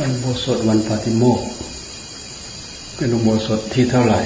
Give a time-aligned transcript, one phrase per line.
[0.00, 1.40] วันโบสถวันปาติโมก
[2.96, 4.20] เป็นอุโบสถที่เท่าไหร่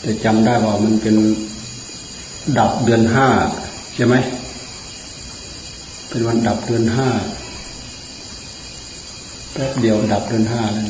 [0.00, 1.16] แต่จำได้ว่ามันเป็น
[2.58, 3.28] ดับเดือนห้า
[3.94, 4.14] ใช่ไหม
[6.08, 7.08] เป็นวันดับเดือนห้า
[9.52, 10.84] แป๊บเดียวดับเดือนห้าแล้ว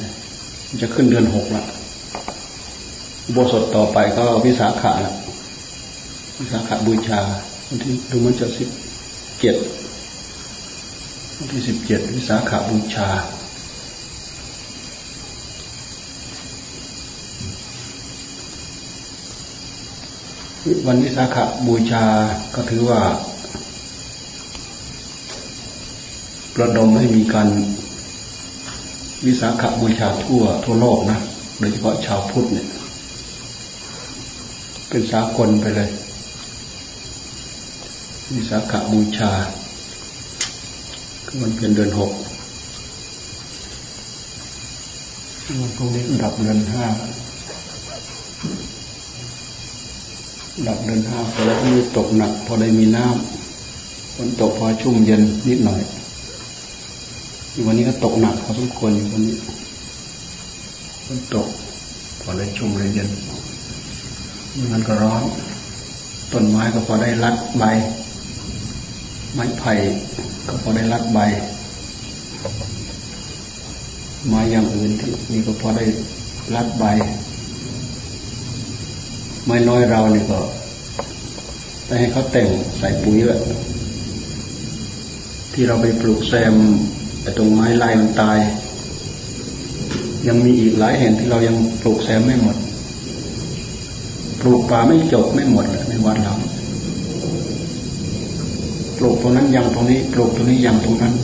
[0.81, 1.65] จะขึ้นเดือนหกละ
[3.33, 5.15] โบสถต่อไปก็วิสาขะละ
[6.39, 7.21] วิสาขบูชา
[7.67, 8.69] วันที่ดูมันจะสิบ
[9.41, 9.57] เจ็ด
[11.39, 13.09] ที่สิบเจ็ดวิสาขาบูชา
[20.87, 22.05] วันวิสาขาบูชา
[22.55, 23.01] ก็ถือว่า
[26.55, 27.49] ประดมให้มีการ
[29.27, 31.19] วิสาขาบูชาทั่วทั่วโลกนะ
[31.59, 32.69] โดยเฉพาะชาวพุทธเนี่ย
[34.89, 35.91] เป็นสากลไปเลย
[38.35, 39.33] วิสาขาบูชา
[41.43, 42.13] มันเป็นเดือนหก
[45.61, 46.85] วันพรุ่งนี้ดับเดือนห้า
[50.67, 55.83] ดับเดือนห้าพอแล้วมีตกหนัก พอได้มีน้ำฝนตกพอชุ่มเย็นนิดหน่อย
[57.67, 59.37] วันนี้ก็ตกหนักพอสมควรอยู่วันนี้
[61.07, 61.49] ฝนตก
[62.21, 63.09] พอได้ชุ่มเลยเย็น
[64.73, 65.23] มันก็ร้อน
[66.33, 67.65] ต้นไม้ก็พอได้รัดใบ
[69.35, 69.73] ไม้ไผ่
[70.49, 71.19] ก็พอได้รัดใบ
[74.29, 74.91] ไม้อย่างอื่น
[75.33, 75.85] นี่ก็พอได้
[76.55, 76.85] รัดใบ
[79.45, 80.41] ไม้น้อยเราเนี่ก็
[81.87, 83.41] ได้ให้เขาแต่งใส่ปุ๋ยแบบ
[85.53, 86.55] ที่เราไปปลูกแซม
[87.23, 88.39] แต่ตรงไม้ลายมันตาย
[90.29, 92.57] ยังมีอีกหลายแห่งที่เรายังปลูกแซมไม่หมด
[94.41, 96.35] ปลูกป่าไม่จบไม่หมดในวัดเรา
[98.99, 101.15] ปลูกตรงนั้นยังตรงนี้ปลูกตรงนี้ยังตรงนั้น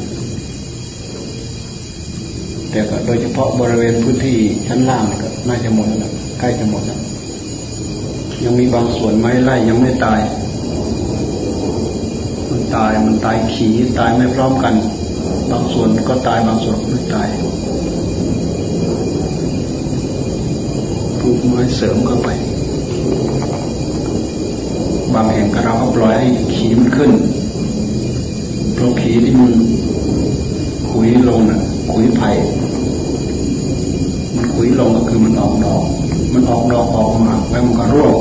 [2.71, 7.01] แต่ก็โดยเฉพาะบริเวณพื้นที่ชั้นล่างก็น่าจะหมดแล้วใกล้จะหมดแล้ว
[8.45, 10.21] ยังมีบางส่วนไม้ไล่ยังไม่ตาย
[12.51, 14.75] มันตายมันตายขีตายไม่พร้อมกัน
[15.51, 17.29] บางส่วนก็ตายบางส่วนไม่ตาย
[21.19, 22.29] ปลูกไม้เสริมเข้าไป
[25.15, 27.13] บางแห่งก็เราก็ปล่อยให้ขีมันขึ้น
[28.85, 29.53] เราขีที่มัน
[30.91, 31.61] ขุยลงน่ะ
[31.93, 32.31] ขุยไผ่
[34.35, 35.83] มันขุยลงก็คือมันออกดอก
[36.35, 38.13] มันออกดอกออกมาแล้วมันก็ร่วง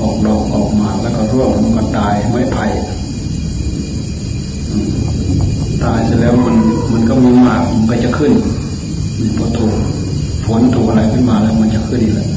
[0.00, 2.66] ออกดอกออกมาแล้วก็ร่วงมันก็ตายไม่ไผ่
[5.84, 6.56] ตายเสร็จแล้วมัน
[6.92, 8.32] มันก็มีหมากมันก็จะขึ้น
[9.36, 9.74] พอถูก
[10.46, 12.28] ฝนถูกอะไรขึ้นมาแล้วมันจะขึ้นอีกแล้ว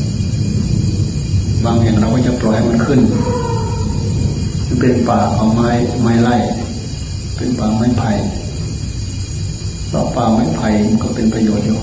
[1.66, 3.02] บางอย่างเราก็จะปล่อยให้มันขึ้น
[4.80, 5.70] เป็นป่าเอาไม้
[6.02, 6.36] ไม้ไล่
[7.36, 8.12] เป็นป่าไม้ไผ่
[9.88, 10.68] เพราะป่าไม้ไผ่
[11.02, 11.80] ก็เป็นประโยชน์อยู่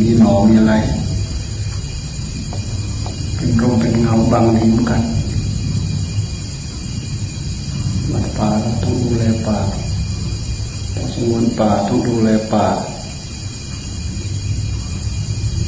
[0.00, 0.74] มีหนอมีอะไร
[3.36, 5.02] เป็นร่มเป็นเงาบางดีเหมือนกัน
[8.12, 8.48] วัดป่า
[8.82, 9.58] ต้องดูแลป่า
[10.94, 12.66] ต้องสงวนป่าต้องดูแลป่า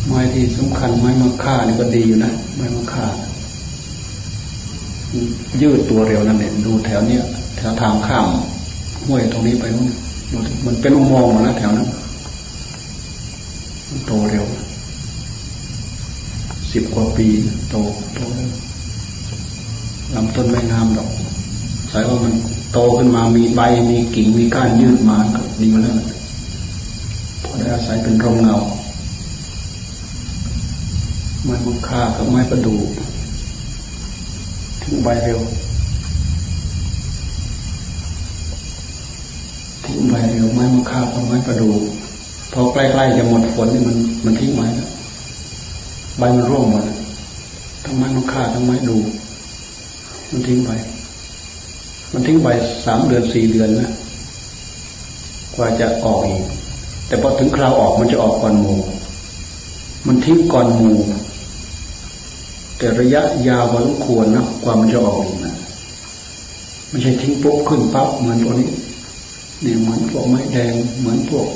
[0.07, 3.07] ไม้ที่สำคัญไม้มะค่านี่ก็ดีอยู่นะไม้มะค่า
[5.63, 7.23] ยืดตัวเร็วนั่นเองดูแถวเนี้ย
[7.57, 8.27] แถวทางข้าม
[9.07, 9.91] ห้วยตรงนี้ไปนู้น
[10.67, 11.89] มันเป็นอุโมงค์นะแถวนั้น
[14.07, 14.45] โตเร็ว
[16.73, 17.27] สิบกว่าปี
[17.71, 17.75] โต
[18.15, 18.21] โต
[20.15, 21.11] ลำต้นไม่งามหรอก
[21.93, 22.35] สายว่ามัน
[22.73, 25.97] โตขึ้นมามีใบมีกิ่งมีก้านยืดมาก็ดีมาแล้ว
[27.45, 28.57] พอได้อาศัยเป็นร่มเงา
[31.45, 32.81] ไม้มุค่ากับไม้ประดู่
[34.83, 35.41] ทิ้งใบเร็ว
[39.85, 41.71] ทิ้งใบเร็วไม้มะค่ากับไม้ประดู
[42.53, 44.91] พอใกล้ๆจะหมดฝนนี่มันมันทิ้งไม้แล้ว
[46.19, 46.85] ใบมันร่วงหมด
[47.85, 48.97] ทั้งไม้มะค่าทั้งไม้ดู
[50.31, 50.71] มันทิ้งไป
[52.13, 52.49] มันทิ้งไป
[52.87, 53.91] สามเดือนสี่เดือนนะ
[55.55, 56.43] กว่าจะออกอีก
[57.07, 58.75] แต่พอถึงคราวออกมันจะออกก่อนหมู
[60.07, 60.91] มันทิ้งก่อนหมู
[62.83, 65.55] แต่ระยะยาวพอสมควรนะความมันจะออกนะ
[66.89, 68.69] ไม่ใช่ทิ้งปุ๊บขึ้นปั๊บเหมือนพวนี้
[69.63, 71.47] เนี่ยเหมือนพวกไม้แดงเหมือนพวก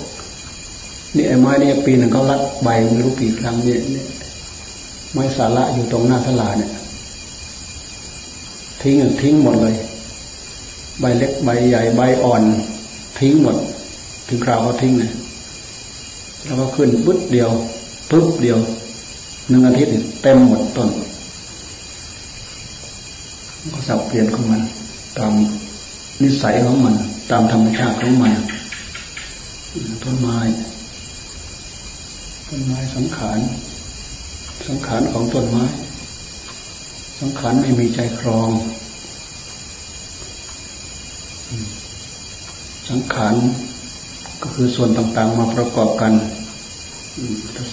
[1.17, 3.81] นี่ไอ้ไม้เนี่ยปีหนึ่งเขาลัดใบไม่รู้กี่ครั้งเนี่ย
[5.13, 6.71] ไม้สาระอยู่ตรงหน้าสลาเนี่ย
[8.83, 9.75] ทิ้งทิ้งหมดเลย
[11.01, 12.43] ใบเล็กใบใหญ่ใบอ่อน
[13.19, 13.57] ทิ้งหมด
[14.29, 15.13] ถึงคราวเขาทิ้งเนี่ย
[16.45, 17.51] แล้วก็ขึ้นปึ๊บเดียว
[18.11, 18.59] ปึ๊บเดียว
[19.49, 19.93] หนึ่งอาทิตย์
[20.23, 20.91] เต็มหมดต้น
[23.73, 24.63] ก็สับเปลี่ยนของมัน
[25.19, 25.33] ตาม
[26.23, 26.95] นิสัยของมัน
[27.31, 28.33] ตามธรรมชาติของมัน
[30.05, 30.39] ต้นไม้
[32.49, 33.39] ต้นไม้สังขาร
[34.69, 35.65] สังขารของต้นไม้
[37.21, 38.51] สังขารไม่มีใจครอง
[42.91, 43.35] สังขาร
[44.43, 46.13] ก็คือส่วนต่างๆ มาประกอบกัน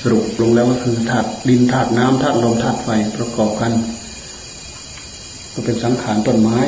[0.01, 3.73] สรุปลงแล้วก็คือธาตุดินธาตุน้ำธาตุลมธาตุไฟประกอบกัน
[5.53, 6.59] ก็เป็นสังขารต้นไม้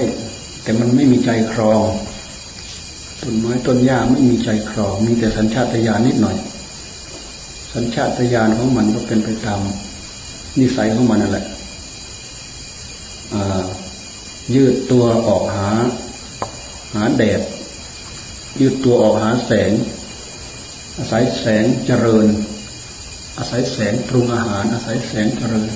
[0.63, 1.81] แต่มันไม่มีใจครอง
[3.23, 6.37] ต้นไม้ต้นหญ้าไม่มีใจครอง มีแต่สัญชาตญาณนิดหน่อย
[7.73, 9.61] สัญชาตญาณของมันก็เป็นไปตาม
[10.59, 11.45] นิสัยของมันนั่นแหละ
[14.55, 15.69] ยืดตัวออกหา
[16.93, 17.41] หาแดด
[18.59, 19.71] ยืดตัวออกหาแสง
[20.97, 22.27] อาศัยแสงเจริญ
[23.37, 25.69] อาศัยแสงปรุงอาหาร อาศัยแสงเจริญ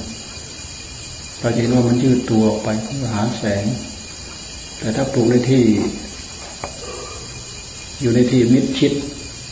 [1.42, 3.66] เราจะเห็นว่ามันยืดตัวออกไปเพื่อหาแสง
[4.80, 5.64] แต่ถ้าปลูกในที่
[8.02, 8.94] อยู่ในที่มิดชิด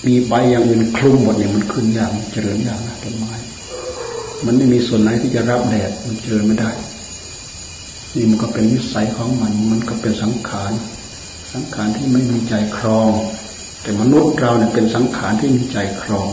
[0.08, 3.34] มีใบอย่างอื่นคลุมหมดเนี่ยมันขึ้นยากเจริญยากนะต้นไม้
[4.46, 6.72] มันไม่มีส่วนไหนที่จะรับแดดมันเจริญไม่ได้
[8.16, 10.72] นี่มันก็เป็นวิสัยของมัน มันก็เป็นสังขาร
[11.54, 13.12] สังขารที่ไม่มีใจครอง
[13.82, 16.30] แต่มนุษย์เราเนี่ยเป็นสังขารที่มีใจครอง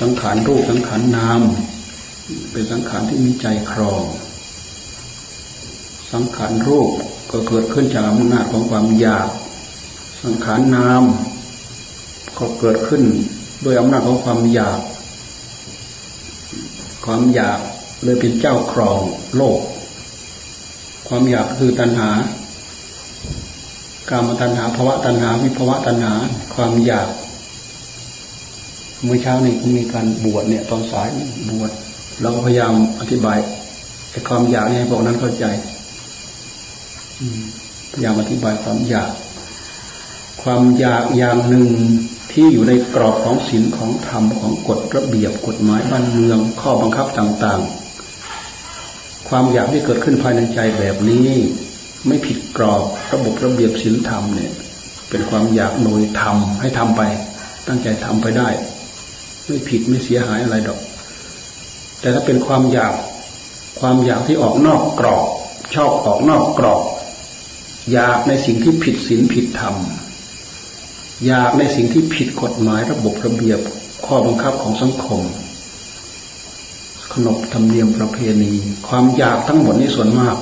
[0.00, 1.40] สังขารรูปสังขารนาม
[2.52, 4.02] เป็นสังขารที่มีใจครอง
[6.12, 6.90] สังขารรูป
[7.30, 9.28] ก็เกิดขึ้นจากอำนาจของความอยาก
[10.22, 11.04] สังขารนาม
[12.38, 13.02] ก็เกิดขึ้น
[13.62, 14.80] โดยอำนาจของความอยาก
[17.04, 17.60] ความอยาก
[18.04, 19.00] เลยเป็นเจ้าครอง
[19.36, 19.60] โลก
[21.08, 22.10] ความอยากคือตัณหา
[24.10, 26.12] การมตัณหาภาวะตัณหา วิภาวะตัณหา
[26.54, 27.08] ความอยาก
[29.04, 31.08] เมื่อเช้านี้ก็มีการบวชเนี่ย ตอนสาย
[31.50, 31.70] บวช
[32.20, 33.38] เราก็พยายามอธิบาย
[34.10, 35.44] ไอ้ความอยากนี่ให้พวกนั้นเข้าใจ
[37.92, 39.10] พยายามอธิบายความอยาก
[40.42, 41.66] ความอยากอย่างหนึ่ง
[42.32, 51.28] ที่อยู่ในกรอบของศีลของธรรมของกฎระเบียบกฎหมายบ้านเมือง ข้อบังคับต่างๆ ความอยากที่เกิดขึ้นภายในใจแบบนี้
[52.06, 54.52] ไม่ผิดกรอบระบบระเบียบศีลธรรมเนี่ย
[55.10, 57.02] เป็นความอยากโดยทำให้ทำไป
[57.66, 58.48] ตั้งใจทำไปได้
[59.46, 60.78] ไม่ผิดไม่เสียหายอะไรดอก
[62.06, 62.94] แต่ถ้าเป็นความอยาก
[63.80, 65.26] ความอยากที่ออกนอกกรอบ
[65.74, 66.82] ชอบออกนอกกรอบ
[67.92, 69.74] อยากในสิ่งที่ผิดศีลผิดธรรม
[71.26, 73.60] อยากในสิ่งที่ผิดกฎหมายระบบระเบียบ
[74.06, 75.22] ข้อบังคับของสังคม
[77.12, 78.52] ขนบธรรมเนียมประเพณี
[78.88, 80.36] ความอยากทั้งหมดนี้ส่วนมาก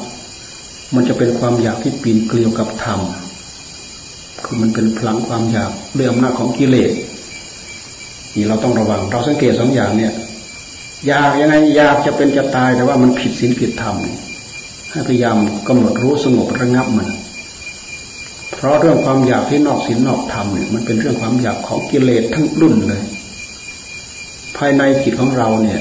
[0.95, 3.01] มันจะเป็นความอยากที่ปีนเกลียวกับธรรม
[4.45, 6.91] คือมันเป็นพลังความอยากด้วยอำนาจของกิเลส
[8.37, 10.15] นี่เราต้องระวัง เราสังเกตสองอย่างเนี่ย
[11.07, 13.97] อยากยังไงอยากจะเป็นจะตายแต่ว่ามันผิดศีลผิดธรรม
[14.91, 17.09] ให้พยายามกำหนดรู้สงบระงับมัน
[18.57, 23.03] เพราะเรื่องความอยากที่นอกศีลนอกธรรมเนี่ยมันเป็นเรื่องความอยากของกิเลสทั้งรุ่นเลย
[24.57, 25.81] ภายในจิตของเราเนี่ย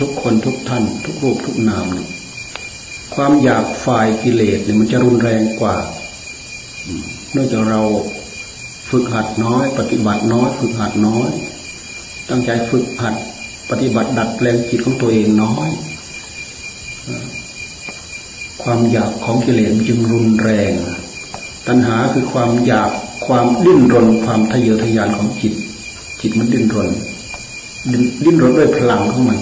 [0.00, 2.08] ทุกคนทุกท่าน ทุกรูปทุกนามเนี่ย
[3.14, 5.76] ความอยากฝ่ายกิเลสเนี่ยมันจะรุนแรงกว่า
[7.32, 7.80] เนื่องจากเรา
[8.90, 11.28] ฝึกหัดน้อย ปฏิบัติน้อย ฝึกหัดน้อย
[12.28, 13.14] ตั้งใจฝึกหัด
[13.70, 15.70] ปฏิบัติดัดแปลงจิตของตัวเองน้อย
[18.62, 20.72] ความอยากของกิเลสจึงรุนแรง
[21.66, 22.90] ตัณหาคือความอยาก
[23.26, 25.54] ความดิ้นรน ความทะเยอทะยานของจิต
[26.20, 26.90] จิตมันดิ้นรน
[28.24, 29.38] ดิ้นรนด้วยพลังของมัน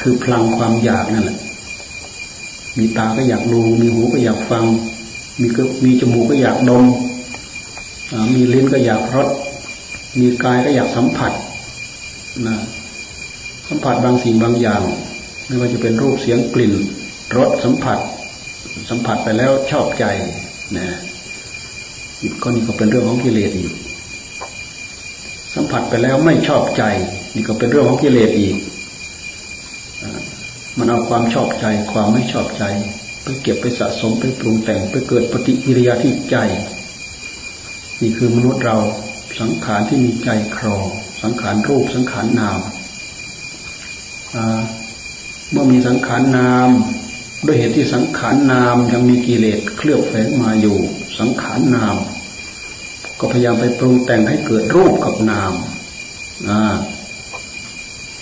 [0.00, 1.38] คือพลังความอยากนั่นแหละ
[2.78, 4.64] มีตาก็อยากดูมีหูก็อยากฟัง
[5.40, 6.84] มีก็มีจมูกก็อยากดม
[8.34, 9.28] มีลิ้นก็อยากรส
[10.18, 11.32] มีกายก็อยากสัมผัส
[12.48, 12.56] นะ
[13.68, 14.82] สัมผัสบางสิ่งบางอย่าง
[15.46, 16.74] ไม่ว่าจะเป็นรูปเสียงกลิ่น
[17.36, 17.98] รสสัมผัส
[18.90, 20.04] สัมผัสไปแล้วชอบใจ
[20.76, 20.88] นะ
[22.42, 23.72] ก็นี่ก็เป็นเรื่องของกิเลสอีก
[25.54, 26.82] สัมผัสไปแล้วไม่ชอบใจ
[27.34, 28.56] นี่ก็เป็นเรื่องของกิเลสอีก
[30.78, 32.64] มันเอาความชอบใจ ความไม่ชอบใจ
[33.22, 36.36] ไปเก็บไปสะสมไปปรุงแต่งไปเกิดปฏิกิริยาที่ใจ
[38.00, 38.76] นี่คือมนุษย์เรา
[39.40, 40.84] สังขารที่มีใจครอง
[41.22, 42.60] สังขารรูปสังขารนาม
[45.50, 46.70] เมื่อมีสังขารนาม
[47.46, 50.78] ด้วยเหตุที่สังขารนามยังมีกิเลสเคลือบแฝงมาอยู่
[51.18, 51.96] สังขารนาม
[53.18, 55.52] ก็พยายามไปปรุงแต่งให้เกิดรูปกับนาม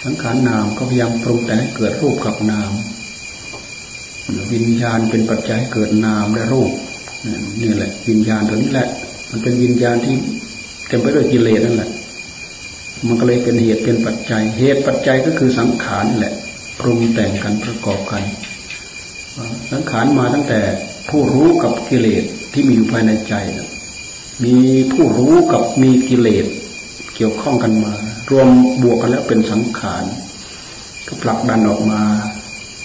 [0.05, 2.71] สังขารนามก็พยายามปรุงแต่งให้เกิดรูปกับนาม
[4.53, 6.71] วิญญาณเป็นปัจจัยให้เกิดนามและรูป
[7.61, 8.89] นี่แหละ วิญญาณตัวนี้แหละ
[9.31, 10.15] มันเป็นวิญญาณที่
[10.89, 11.91] เต็มไปด้วยกิเลสนั่นแหละ
[13.07, 16.35] มันก็เลยเป็นเหตุเป็นปัจจัย เหตุปัจจัยก็คือสังขารแหละ
[16.81, 18.23] ปรุงแต่งกันประกอบกัน
[19.73, 20.61] สังขารมาตั้งแต่
[21.09, 23.35] ผู้รู้กับกิเลสที่มีอยู่ภายในใจ
[24.45, 24.57] มี
[24.93, 26.47] ผู้รู้กับมีกิเลส
[27.15, 27.95] เกี่ยวข้องกันมา
[28.31, 28.49] รวม
[28.83, 30.05] บวกกันแล้วเป็นสังขาร
[31.07, 32.03] ก็ผลักดันออกมา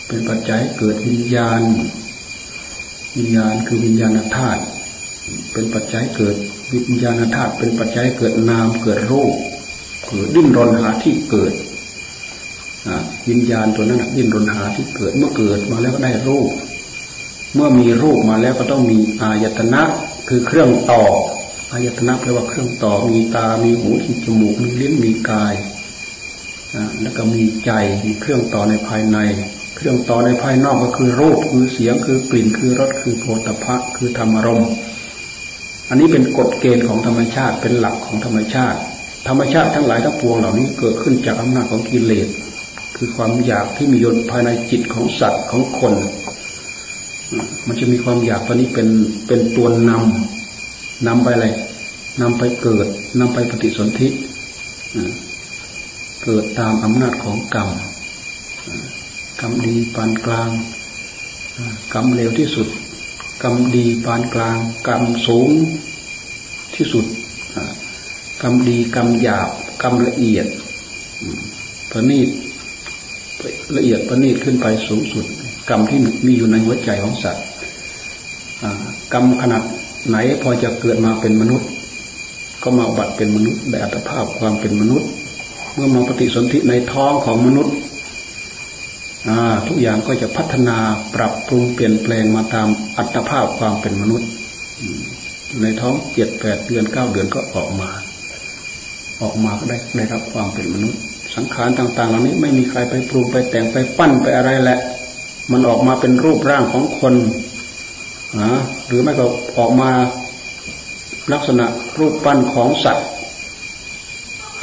[0.08, 1.62] เป็นปัจจัยเกิดวิญญาณ
[3.18, 4.62] วิญญาณคือวิญญาณธาตุ
[5.54, 6.36] เป็นปัจจัยเกิด
[6.74, 9.34] วิญญาณธาตุเป็นปัจจัยเกิดนามเกิดรูป
[10.26, 11.54] ดดิ้นรนหาที่เกิด
[13.30, 16.50] วิญญาณตัวนั้นดิ้นรนหาที่เกิดเมื่อเกิดมาแล้วก็ได้รูป
[17.56, 19.82] เมื่อมีรูปมาแล้วก็ต้องมีอายตนะ
[20.28, 21.04] คือเครื่องต่อ
[21.72, 25.56] อายตนะแปลว่าเครื่องต่อมีตา มีหูมีจมูก มีลิ้นมีกาย
[27.02, 27.72] แล้วก็มีใจ
[28.06, 29.18] มีเครื่องต่อในภายใน
[29.76, 34.64] เครื่องต่อในภายนอกก็คือรูปคือเสียงคือกลิ่นคือรสคือโผฏฐะคือธรรมรม
[35.90, 38.80] อันนี้เป็นกฎเกณฑ์ของธรรมชาติเป็นหลักของธรรมชาติ
[39.28, 42.28] ธรรมชาติทั้งหลายทั้งปวงเหล่านี้เกิดขึ้นจากอำนาจของกิเลส
[42.96, 45.94] คือความอยากที่มีอยู่ภายในจิตของสัตว์ของคน
[47.68, 48.88] มันจะมีความอยากตัวนี้เป็น
[49.28, 51.48] เป็นตัวนำนำไปอะไร
[52.22, 52.88] นำไปเกิด
[53.20, 54.08] นำไปปฏิสนธิ
[56.24, 57.70] เกิดตามอำนาจของกรรม
[59.42, 60.50] กรรมดีปานกลาง
[61.94, 62.68] กรรมเลวที่สุด
[63.44, 64.58] กรรมดีปานกลาง
[64.88, 65.50] กรรมสูง
[66.76, 67.06] ที่สุด
[68.42, 69.50] กรรมดีกรรมหยาบ
[69.82, 70.48] กรรมละเอียด
[71.92, 72.30] ประณีต
[73.78, 75.26] ละเอียดประณีตขึ้นไปสูงสุด
[75.70, 77.46] กรรมที่มีอยู่ในหัวใจของสัตว์
[79.14, 79.64] กรรมขนาด
[80.08, 81.70] ไหนพอจะเกิดมาเป็นมนุษย์
[82.64, 85.10] ก็มาบัตเป็นมนุษย์ได้อัตภาพความเป็นมนุษย์
[85.74, 87.76] เมื่อมาปฏิสนธิในท้องของมนุษย์
[89.68, 90.78] ทุกอย่างก็จะพัฒนา
[91.16, 92.68] ปรับปรุงเปลี่ยนแปลงมาตาม
[92.98, 94.30] อัตภาพความเป็นมนุษย์
[95.62, 97.90] ในท้องเจ็ดแปดเดือนเก้าเดือนก็ออกมา
[99.22, 101.02] ออกมาก็ได้ได้รับความเป็นมนุษย์
[101.36, 104.80] สังขารต่างๆ เหล่านี้ไม่มีใครไปปรุงไปแต่งไปปั้นไปอะไรแหละ
[105.52, 107.14] มันออกมาเป็นรูปร่างของคน
[108.42, 108.52] นะ
[108.88, 109.26] หรือไม่ก็
[109.58, 109.90] ออกมา
[111.32, 111.66] ลักษณะ
[112.00, 113.08] รูปปั้นของสัตว์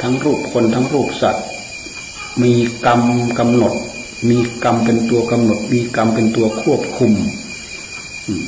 [0.01, 1.45] ทั้งรูปคนทั้งรูปสัตว์
[2.43, 2.53] มี
[2.85, 3.01] กรรม
[3.39, 3.73] กำหนด
[4.29, 7.11] มีกรรมเป็นตัวกำหนด มีกรรมเป็นตัวควบคุม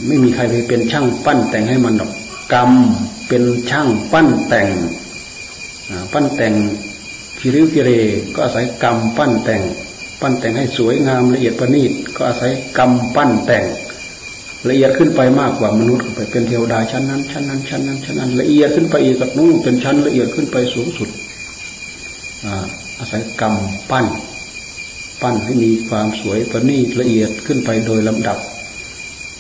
[0.08, 2.12] ไม่มีใครไปเป็นช่างปั้นแต่งให้มันหรอก
[2.54, 2.72] กรรม
[3.28, 4.70] เป็นช่างปั้นแต่ง
[6.14, 6.54] ปั้นแต่ง
[7.40, 7.92] คิริวกิเร
[8.34, 9.64] ก็อาศัยกรรมปั้นแต่ง
[10.22, 13.66] ปั้นแต่งให้สวยงามละเอียดประณีตก็อาศัยกรรมปั้นแต่ง
[14.70, 21.10] ละเอียดขึ้นไปมากกว่ามนุษย์ไปเป็นเทวดาชั้นนั้นชั้นนั้นชั้นนั้นชั้นนั้นละเอียดขึ้นไปอีกกับนู้นเป็นชั้นละเอียดขึ้นไปสูงสุด
[23.00, 23.54] อาศัยกรรม
[23.92, 24.06] ปั้น
[25.22, 28.38] ปั้นให้มีความสวยประณีตละเอียดขึ้นไปโดยลำดับ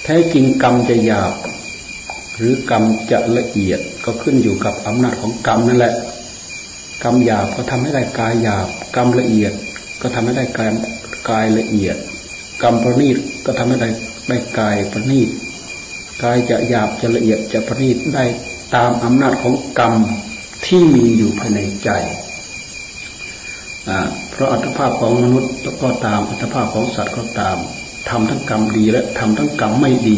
[0.03, 1.33] แท้จริงกรรมจะหยาบ
[2.37, 5.93] หรือกรรมจะละเอียดก็ขึ้นอยู่กับอำนาจของกรรมนั่นแหละ
[7.03, 9.53] กรรมหยาบก็ทำให้ได้กายหยาบ กรรมละเอียด
[10.01, 10.69] ก็ทำให้ได้กาย
[11.29, 11.97] กายละเอียด
[12.63, 13.89] กรรมประณีตก็ทำให้ได้
[14.29, 15.29] ได้กายประณีต
[16.23, 18.25] กายจะหยาบจะละเอียดจะประณีตได้
[18.75, 19.93] ตามอำนาจของกรรม
[20.65, 21.89] ที่มีอยู่ภายในใจ
[24.31, 25.51] เพราะอัตภาพของมนุษย์
[25.83, 27.57] ก็ตามอัตภาพของสัตว์ก็ตาม
[28.09, 30.17] ทำทั้งกรรมดีและทำทั้งกรรมไม่ดี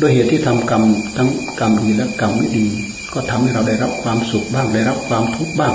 [0.00, 0.82] ด้วยเหตุที่ทำกรรม
[1.16, 2.66] ทั้งกรรมดีและกรรมไม่ดี
[3.14, 5.74] ก็ทำให้เราได้รับความสุขบ้าง ได้รับความทุกข์บ้าง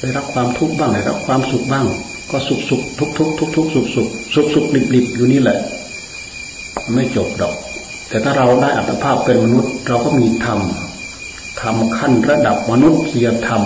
[0.00, 1.86] ได้รับความทุกข์บ้างได้รับความสุขบ้าง
[2.30, 5.58] ก็สุขสุขทุกทุกทุกทุกสุขสุขสุขสุขดิบดิบอยู่นี่แหละ
[6.94, 7.54] ไม่จบดอก
[8.08, 10.60] แต่ถ้าเราได้อัตภาพเป็นมนุษย์ เราก็มีธรรม
[11.62, 13.62] ธรรมขั้นระดับมนุษยธรรม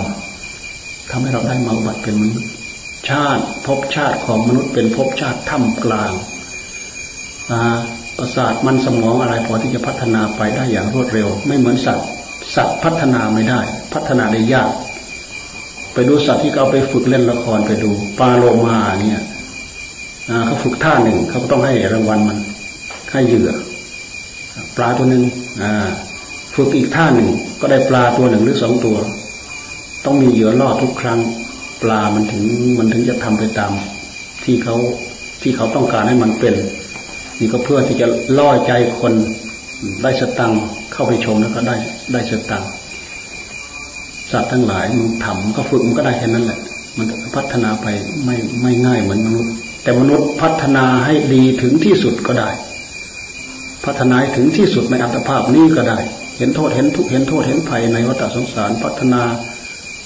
[1.09, 2.51] ทำให้เราได้มาบัติเป็นมนุษย์
[3.09, 6.11] ชาติภพชาติของมนุษย์เป็นภพชาติท่ามกลาง
[8.17, 12.07] ประสาทมันสมองอะไรพอที่จะพัฒนาไปได้อย่างรวดเร็ว ไม่เหมือนสัตว์
[12.55, 13.59] สัตว์พัฒนาไม่ได้
[13.93, 14.69] พัฒนาได้ยาก
[15.93, 19.21] ไปดูสัตว์ที่เขาไปฝึกเล่นละครไปดูปลาโลมาเนี่ย
[20.45, 22.37] เขาฝึกท่าหนึ่งเขาก็ต้องให้รางวัลมัน
[23.11, 23.51] ให้เหยื่อ
[24.77, 25.23] ปลาตัวหนึ่ง
[26.55, 27.29] ฝึกอีกท่าหนึ่ง
[27.61, 28.97] ก็ได้ปลาตัวหนึ่งหรือสองตัว
[30.05, 31.19] ต้องมีเหยื่อล่อทุกครั้ง
[31.83, 32.43] ปลามันถึง
[32.77, 33.71] มันถึงจะทำไปตาม
[34.43, 34.75] ที่เขา
[35.41, 36.55] ที่เขาต้องการให้มันเป็น
[37.39, 39.13] นี่ก็เพื่อที่จะล่อใจคน
[40.01, 40.53] ได้สตัง
[40.93, 41.77] เข้าไปชมแล้วก็ได้
[42.11, 42.63] ได้สตัง
[44.31, 46.59] สัตว์ทั้งหลายมันทำก็ฝึกมันก็ได้แค่นั้นแหละ
[46.97, 47.87] มันพัฒนาไป
[48.25, 49.51] ไม่ไม่ง่ายเหมือนมนุษย์
[49.83, 52.49] แต่มนุษย์พัฒนาให้ดีถึงที่สุดก็ได้
[53.85, 55.99] พัฒนาถึงที่สุดในอัตภาพนี้ก็ได้
[56.37, 59.21] เห็นโทษเห็นทุกเห็นโทษเห็นภัยในวัฏสงสาร พัฒนา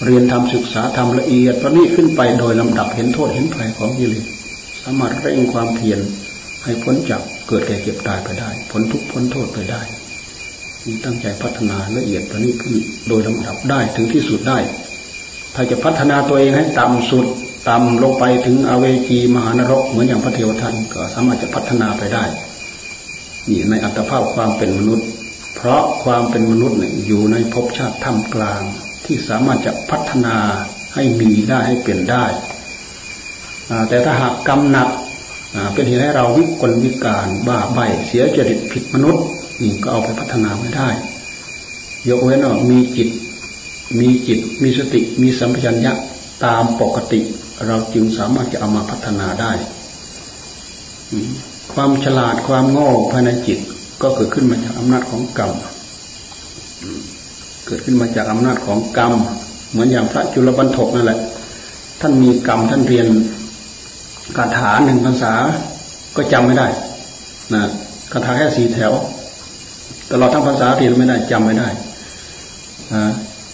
[0.06, 4.26] เรียนทำศึกษาทำละเอียดประณีตขึ้นไปโดยลำดับเห็นโทษเห็นภัยของกิเลส
[4.84, 6.00] สามารถเร่งความเพียร
[6.64, 9.82] ให้พ้นจากเกิดแก่เก็บตายไปได้ พ้นทุกพ้นโทษไปได้
[10.88, 12.76] มีตั้งใจพัฒนาละเอียดประณีตขึ้น
[13.08, 14.60] โดยลำดับได้ถึงที่สุดได้
[15.56, 17.26] ถ้าจะพัฒนาตัวเองให้ต่ำสุด
[17.70, 22.24] ต่ำลงไปถึงอเวจีมหานรกเหมือนอย่างพระเทวทันก็สามารถจะพัฒนาไปได้
[23.50, 25.08] นี่ในอัตภาพความเป็นมนุษย์
[25.56, 28.62] เพราะความเป็นมนุษย์เนี่ยอยู่ในภพชาติท่ามกลาง
[29.06, 30.36] ที่ที่สามารถจะพัฒนา
[30.94, 32.26] ให้มีได้ให้เปลี่ยนได้
[33.90, 34.90] แต่ถ้าหากกรรมหนัก
[35.74, 39.24] เป็นเหตุให้เราวิกลวิการบ้าใบเสียจริตผิดมนุษย์
[39.62, 40.90] นี่ก็เอาไปพัฒนาไม่ได้
[42.10, 43.10] ยกเว้นว่ามีจิต
[44.00, 45.94] มีจิต มีสติ มีสัมปชัญญะ
[46.46, 47.20] ตามปกติ
[47.66, 49.52] เราจึงสามารถจะเอามาพัฒนาได้
[51.74, 53.60] ความฉลาดความโง่ภายในจิต
[54.02, 55.52] ก็เกิดขึ้นมาจากอำนาจของกรรม
[57.66, 59.14] เกิดขึ้นมาจากอำนาจของกรรม
[59.72, 61.20] เหมือนอย่างพระจุลบรรทกนั่นแหละ
[62.02, 63.08] ท่านมีกรรมท่านเรียน
[64.38, 65.34] คาถาหนึ่งภาษา
[66.16, 66.68] ก็จำไม่ได้
[67.54, 67.62] นะ
[68.12, 68.92] คาถาแค่สี่แถว
[70.12, 71.70] ตลอดทั้งภาษาเรียนไม่ได้จำไม่ได้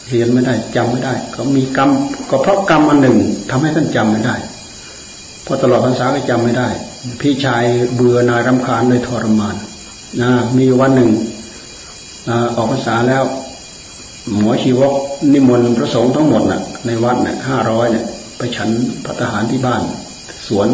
[0.09, 1.89] เรียนไม่ได้จำไม่ได้เขามีกรรม
[2.29, 3.17] ก็เพราะกรรมอันหนึ่ง
[3.49, 4.35] ทำให้ท่านจำไม่ได้
[5.45, 6.69] พอตลอดภาษาก็จำไม่ได้
[7.21, 9.55] พี่ชายเบื่อนายรำคาญเลยทรมาน
[10.21, 11.11] นะมีวันหนึ่ง
[12.55, 13.23] ออกภาษาแล้ว
[14.39, 14.93] หมอชีวก
[15.33, 18.05] นิมนต์พระสงฆ์ทั้งหมดน่ะ ในวัดเนี่ยห้าร้อยเนี่ย
[18.37, 18.69] ไปฉัน
[19.05, 19.81] พระทหารที่บ้าน
[20.47, 20.67] สวน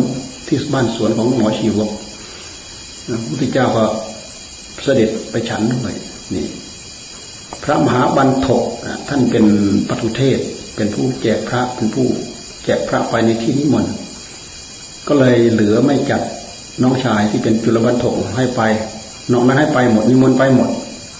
[0.48, 1.90] ที่บ้านสวนของหมอชีวก
[3.08, 3.84] พระพุทธเจ้าก็
[4.84, 5.96] เสด็จไปฉันด้วย
[6.36, 6.48] นี่
[7.64, 8.64] พระมหาบันทก
[9.10, 9.46] ท่านเป็น
[9.88, 10.40] ปทุเทศ
[10.76, 12.08] เป็นผู้แจกพระเป็นผู้
[12.66, 13.94] แจกพระไปในที่นิมนต์
[15.08, 16.22] ก็เลยเหลือไม่จัด
[16.82, 18.62] น้องชายที่เป็นจุลบันทกให้ไป
[19.32, 20.70] น้องนั้นให้ไปหมดนิมนต์ไปหมด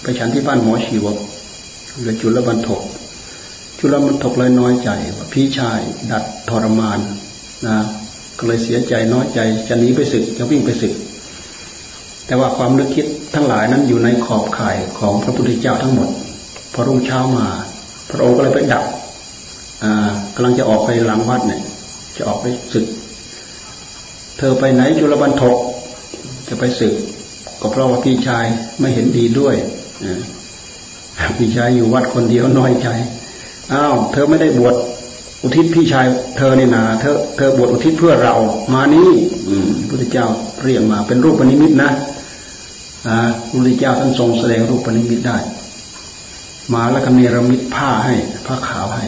[0.02, 1.16] ไปฉันที่บ้านหมอชีวก
[1.98, 2.80] เหลือจุลบันทก
[3.78, 5.80] จุลบันทกเลยน้อยใจว่าพี่ชาย
[6.10, 6.98] ดัดทรมาน
[7.66, 7.76] นะ
[8.38, 10.92] ก็เลยเสียใจน้อยใจจะหนีไปศึกจะวิ่งไปศึก
[12.26, 16.08] แต่ว่าความนึกคิด ทั้งหลายนั้นอยู่ในขอบข่ายของพระพุทธเจ้าทั้งหมด
[16.72, 17.46] พอรุ่งเช้ามา
[18.10, 18.84] พระองค์ก็เลยไปดับ
[20.34, 21.62] กำลังจะออกไปหลังวัดเนี่ย
[22.16, 22.86] จะออกไปศึก
[24.38, 25.56] เธอไปไหนจุลบันทก
[26.48, 26.94] จะไปศึก
[27.60, 28.44] ก็เพราะว่าพี่ชาย
[28.80, 29.54] ไม่เห็นดีด้วย
[31.38, 32.88] พี่ชายอยู่วัดคนเดียวน้อยใจ
[33.72, 34.74] อ้าว เธอไม่ได้บวช
[35.42, 36.06] อุทิศพี่ชาย
[36.38, 38.34] เธอเนี่ยนาเธอเธอบวชอุทิศเพื่อเรา
[38.74, 39.08] มานี้
[39.48, 40.26] อืมพุทธเจ้า
[40.62, 41.90] เรียกมาเป็นรูปปณิมิตนะ
[43.08, 43.16] อ่า
[43.50, 45.38] พุทธเจ้าท่านทรงแสดงรูปปณิมิตได้
[46.74, 48.14] มาแล้วก็เนรมิตผ้าให้
[48.46, 49.04] ผ้าขาวให้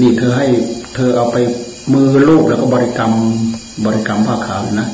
[0.00, 0.46] นี่เธอให้
[0.94, 1.36] เธอเอาไป
[1.94, 3.12] มือลูกแล้วก็บริกรรม
[3.86, 4.88] บริกรรมผ้าขาวนะ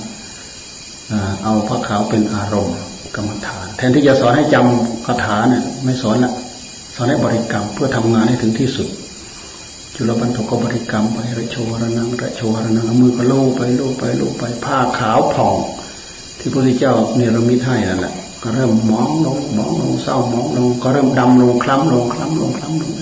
[1.45, 2.79] เอาผ้าขาวเป็นอารมณ์
[3.15, 6.33] กรรมฐาน แทนที่จะสอนให้จำคาถาเนี่ยไม่สอนละ
[6.95, 8.89] สอนให้บริกรรมเพื่อทำงานให้ถึงที่สุด
[9.95, 15.55] จุลปันทกก็บริกรรมไประโชวรนังระโชวรนังมือก็โล่ไปโล่ไปโล่ไปผ้าขาวผ่อง
[16.39, 18.15] ที่พระพุทธเจ้าเนรมิตให้นั่นแหละ
[18.49, 22.93] ก็เริ่มมองลงมองลงเศร้ามองลงก็เริ่มดำลงคล้ำลงคล้ำลงคล้ำลง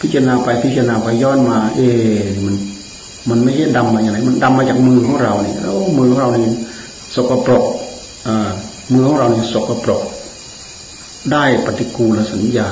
[0.00, 1.80] พิจารณาไปพิจารณาไปย้อนมา เอ
[2.44, 2.54] มัน
[3.28, 6.54] มันไม่ใช่ดำมาอย่างไรมันดำมาจากมือของเราเนี่ยแล้วมือของเราเนี่ย
[7.14, 7.64] สกปรก
[8.26, 8.50] อ่า
[8.92, 10.02] มือของเราเนี่ยสกปรก
[11.32, 12.68] ได้ปฏิกูลสัญญา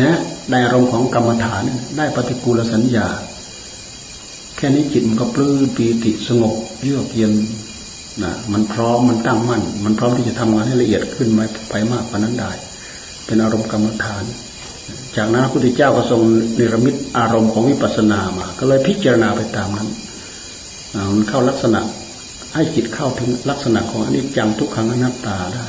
[0.00, 0.18] นะ
[0.50, 1.62] ได้อารมณ์ของกรรมฐาน
[1.96, 3.06] ได้ปฏิกูลสัญญา
[4.56, 7.34] แค่นี้จิตมันก็ปลื้มปีติสงบเยือกเย็น
[8.22, 12.50] นะมันพร้อมมันตั้งมั่น มันพร้อมที่จะทำงานให้ละเอียดขึ้นไปไปมากกว่านั้นได้
[13.26, 14.24] เป็นอารมณ์กรรมฐาน
[15.16, 16.20] จากนั้นพระพุทธเจ้าก็ทรง
[16.58, 19.88] นิรมิตอารมณ์ของวิปัสสนามา ก็เลยพิจารณาไปตามนั้น
[21.14, 21.80] มันเข้าลักษณะ
[22.54, 25.66] ให้จิตเข้าถึงลักษณะของอนิจจังทุกขังอนัตตาได้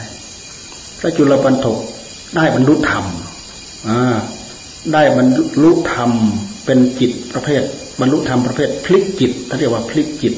[0.99, 1.77] พระจุลปันถก
[2.35, 3.05] ได้บรรลุธรรม
[4.93, 5.27] ได้บรร
[5.63, 6.11] ลุธรรม
[6.65, 7.61] เป็นจิตประเภท
[7.99, 10.33] บรรลุธรรมประเภทพลิกจิตเขาเรียกว่าพลิกจิต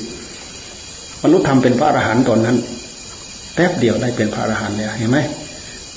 [1.21, 2.57] บรรลุธรรมเป็นพระอรหันต์ตอนนั้น
[3.55, 5.17] แป๊บเดียวได้เป็นพระอรหันต์แล้วเห็นไหม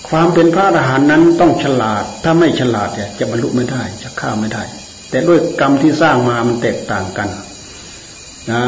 [0.09, 4.63] ความเป็นพระอรหันต์นั้นต้องฉลาด ถ้าไม่ฉลาดเนี่ยจะบรรลุไม่ได้จะข้ามไม่ได้
[5.11, 7.29] แต่ด้วยกรรมที่สร้างมามันแตกต่างกัน
[8.51, 8.63] นะ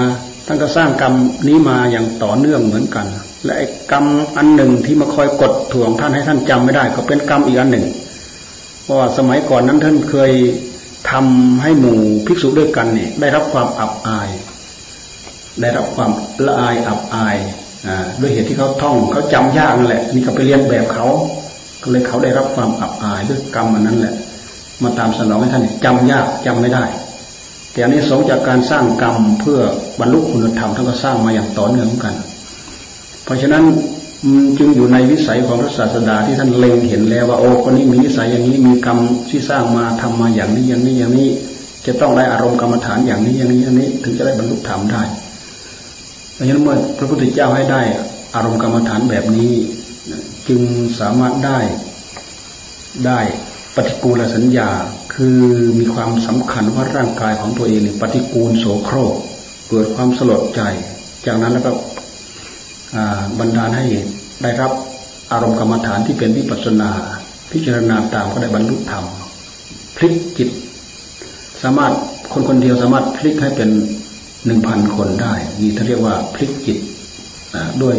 [0.47, 1.15] ท่านก็สร้างกรรม
[1.49, 3.07] นี้มาอย่างต่อเนื่องเหมือนกัน
[3.45, 3.55] และ
[3.93, 4.05] กรรม
[4.37, 7.87] อันหนึ่งที่มาคอยกดถ่วงท่านให้ท่านจำไม่ได้ ก็เป็นกรรมอีกอันหนึ่ง
[8.83, 10.33] เพราะว่าสมัยก่อนนั้นท่านเคย
[11.11, 14.29] ทำให้หมู่ภิกษุด้วยกันเนี่ยได้รับความอับอาย
[15.61, 16.11] ได้รับความ
[16.47, 17.37] ละอายอับอาย
[18.21, 21.07] ด้วยเหตุที่เขาท่องเขาจำยากนั่นแหละ นี่ก็ไปเรียนแบบเขา
[21.83, 24.15] ก็เลยเขาได้รับความอับอายด้วยกรรมอันนั้นแหละ
[24.83, 26.85] มาตามสนองให้ท่านจำยากจำไม่ได้
[27.73, 29.61] แต่อันนี้สงจากการสร้างกรรมเพื่อ
[30.01, 32.15] บรรลุคุณธรรมท่านก็สร้างมาอย่างต่อเนื่องกัน
[33.25, 33.65] เพราะฉะนั้น
[34.59, 38.99] จึงอยู่ในวิสัยของพระศาสดาที่ท่านเล็งเห็นแล้วว่าโอ้คนนี้มีนิสัยอย่างนี้มีกรรม
[39.31, 41.29] ที่สร้างมาทำมาอย่างนี้อย่างนี้อย่างนี้
[41.87, 45.03] จะต้องได้อารมณ์กรรมฐานอย่างนี้อย่างนี้อย่างนี้ ถึงจะได้บรรลุธรรมได้
[46.37, 47.83] เพราะฉะนั้นเมื่อพระพุทธเจ้าให้ได้
[48.35, 49.53] อารมณ์กรรมฐานแบบนี้
[50.49, 50.63] จึง
[51.01, 51.59] สามารถได้
[53.07, 53.21] ได้
[53.77, 54.71] ปฏิกูลสัญญา
[55.15, 55.41] คือ
[55.81, 59.15] มีความสำคัญว่าร่างกายของตัวเองปฏิกูลโสโครก
[59.69, 60.61] เกิดความสลดใจ
[61.27, 61.73] จากนั้นแล้วก็
[63.41, 63.85] บรรดาให้
[64.43, 64.73] ได้รับ
[65.33, 66.91] อารมณ์กรรมฐานที่เป็นวิปัสนา
[67.53, 69.05] พิจารณาตามก็ได้บรรลุธรรม
[69.97, 70.49] พลิกจิต
[71.63, 71.93] สามารถ
[72.33, 73.71] คนคนเดียวสามารถพลิกให้เป็น
[74.45, 76.79] หนึ่งพันคนได้ นี่ท่าเรียกว่าพลิกจิต
[77.83, 77.97] ด้วย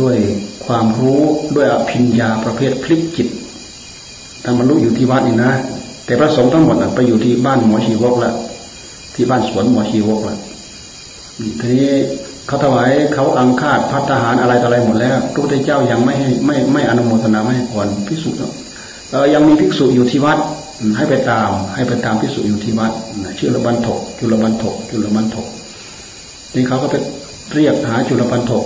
[0.00, 0.16] ด้วย
[0.66, 1.22] ความรู้
[1.56, 3.28] ด้วยอภิญญาประเภทพลิกจิต
[4.44, 5.52] ทำบรรลุอยู่ที่วัดนี่นะ
[6.04, 8.32] แต่พระสงฆ์ทั้งหมดไปอยู่ที่บ้านหมอชีวกละ
[9.14, 10.36] ที่บ้านสวนหมอชีวกละ
[11.60, 11.92] ทีนี้
[12.46, 18.30] เขาถวายเขาอังคาดพัฒหารอะไรต่ออะไรหมดแล้วพระพุทธเจ้ายังไม่ให้ไม่ไม่อนุโมทนาไม่ให้พรพิสุ
[19.10, 20.38] เออยังมีภิกษุอยู่ที่วัด
[20.96, 22.92] ให้ไปตาม ให้ไปตามภิกษุอยู่ที่วัด
[23.38, 25.46] ชื่อระบันทกจุลบันทกจุลบันทก
[26.54, 26.96] นี่เขาก็ไป
[27.54, 28.64] เรียกหาจุลบันทก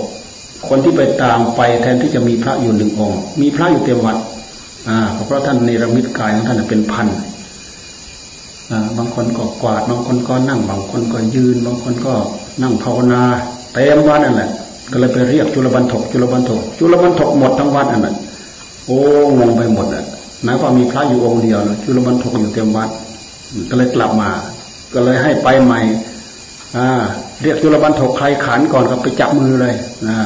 [0.67, 4.17] คนที่ไปตามไปแทนที่จะมีพระอยู่หนึ่งองค์ มีพระอยู่เต็มวัด
[4.89, 7.07] อ่าเพราะท่านในระมิตกายของท่านเป็นพัน
[8.97, 12.13] บางคนก็กวาด บางคนก็นั่ง บางคนก็ยืน บางคนก็
[12.61, 13.21] นั่งภาวนา
[13.73, 14.49] เต็มวัดนั่นแหละ
[14.91, 18.15] ก็เลยไปเรียกจุลบันทกจุลบันทกจุลบันทกหมดทั้งวัดนั่นแหละ
[18.85, 18.99] โอ้
[19.37, 19.98] งงไปหมดอะ
[20.43, 22.89] หมายความมีพระอยู่องค์เดียวเลยจุลบันทกอยู่เต็มวัด
[23.69, 24.29] ก็เลยกลับมา
[24.93, 25.81] ก็เลยให้ไปใหม่
[26.77, 26.89] อ่า
[27.41, 29.73] เรียกจุลบันทกใครขันก่อนก็ไปจับมือเลย
[30.07, 30.17] นะ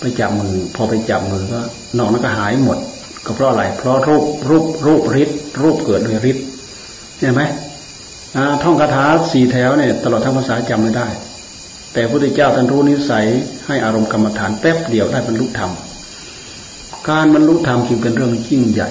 [0.00, 1.60] ไปจับมือ พอไปจับมือก็
[1.98, 2.78] นอกนั้นก็หายหมด
[3.24, 6.44] ก็เพราะอะไร เพราะรูปรูปรูปฤทธิ์รูปเกิดโดยฤทธิ์
[7.18, 7.40] ใช่ไหม
[8.62, 11.08] ท่องคาถาสี่แถวเนี่ยตลอดทั้งภาษาจำไม่ได้
[11.92, 13.26] แต่พระพุทธเจ้าท่านรู้นิสัย
[13.66, 15.70] ให้อารมณ์กรรมฐานแป๊บเดียวได้บรรลุธรรม
[17.10, 18.90] การบรรลุธรรมจึงเป็นเรื่องยิ่งใหญ่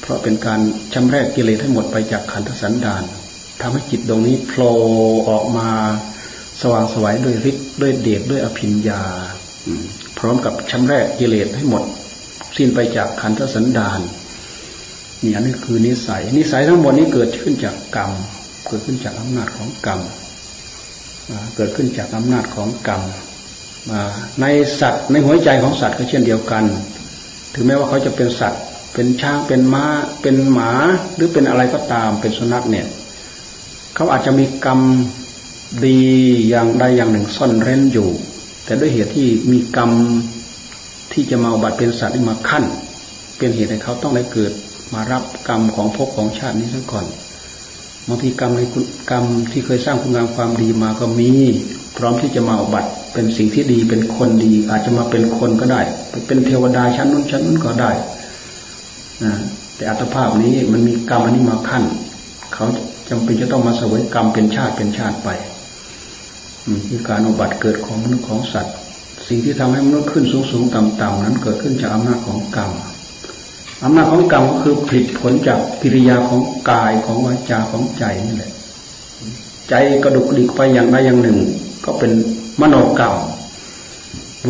[0.00, 0.60] เพราะเป็นการ
[0.94, 3.02] ชำระกิเลสให้หมดไปจากขันธสันดาน
[3.60, 4.72] ทำให้จิตตรงนี้โผล่
[5.28, 5.68] ออกมา
[6.60, 9.02] สว่างสวัยด้วยฤทธิ์ด้วยเดชด้วยอภิญญา
[10.18, 11.82] พร้อมกับชำระกิเลสให้หมด
[12.56, 14.00] สิ้นไปจากขันธสันดาน
[15.22, 18.10] นี่อันนี้คือนิสัย นิสัยทั้งหมดนี้เกิดขึ้นจากกรรม
[18.66, 20.00] เกิดขึ้นจากอำนาจของกรรม
[21.56, 23.02] เกิดขึ้นจากอำนาจของกรรม
[24.40, 24.46] ใน
[24.80, 26.64] สัตว์ในหัวใจของสัตว์ก็เช่นเดียวกัน
[27.54, 28.62] ถึงแม้ว่าเขาจะเป็นสัตว์
[28.94, 29.84] เป็นช้างเป็นม้า
[30.22, 30.70] เป็นหมา
[31.14, 32.86] หรือเป็นอะไรก็ตามเป็นสุนัขเนี่ย
[33.94, 34.80] เขาอาจจะมีกรรม
[35.86, 36.00] ดี
[36.48, 38.08] อย่างใดอย่างหนึ่งซ่อนเร้นอยู่
[38.64, 39.90] แต่ด้วยเหตุที่มีกรรม
[41.12, 42.64] ที่จะมาบัตรเป็นสัตว์มาขั้น
[43.38, 44.52] เป็นเหตุให้เขาต้องได้เกิด
[44.94, 47.06] มารับกรรมของภพของชาตินี้ซะก่อน
[48.08, 48.60] บางทีกรรมใน
[49.10, 51.30] กรรมที่เคยสร้างคุณงามความดีมาก็มี
[51.96, 55.80] พร้อมที่จะมาอบัตเป็นสิ่งที่ดีเป็นคนดี อาจจะมาเป็นคนก็ได้
[56.26, 57.90] เป็นเทวดาชั้นนู้นชั้นนู้นก็ได้
[59.24, 59.34] นะ
[59.76, 61.84] แต่อัตภาพนี้มันมีกรรมอันนี้มาขั้น
[62.54, 62.66] เขา
[63.08, 65.28] จำเป็นจะต้องมาเสวยกรรมเป็นชาติเป็นชาติไป
[66.88, 68.74] คือการอบัตเกิดของมนุษย์ของสัตว์
[69.28, 72.70] สิ่งที่ทำให้มนุษย์ขึ้นสูงสูงต่ำต่ำนั้นเกิดขึ้นจากอำนาจของกรรม
[73.84, 78.52] อำนาจของกรรมก็คือผลิตผลจากกิริยาของกายของวาจาของใจนี่แหละ
[79.68, 81.38] ใจกระดุกดิกไปอย่างใดอย่างหนึ่ง
[81.84, 82.12] ก็เป็น
[82.60, 83.14] มโนกรรม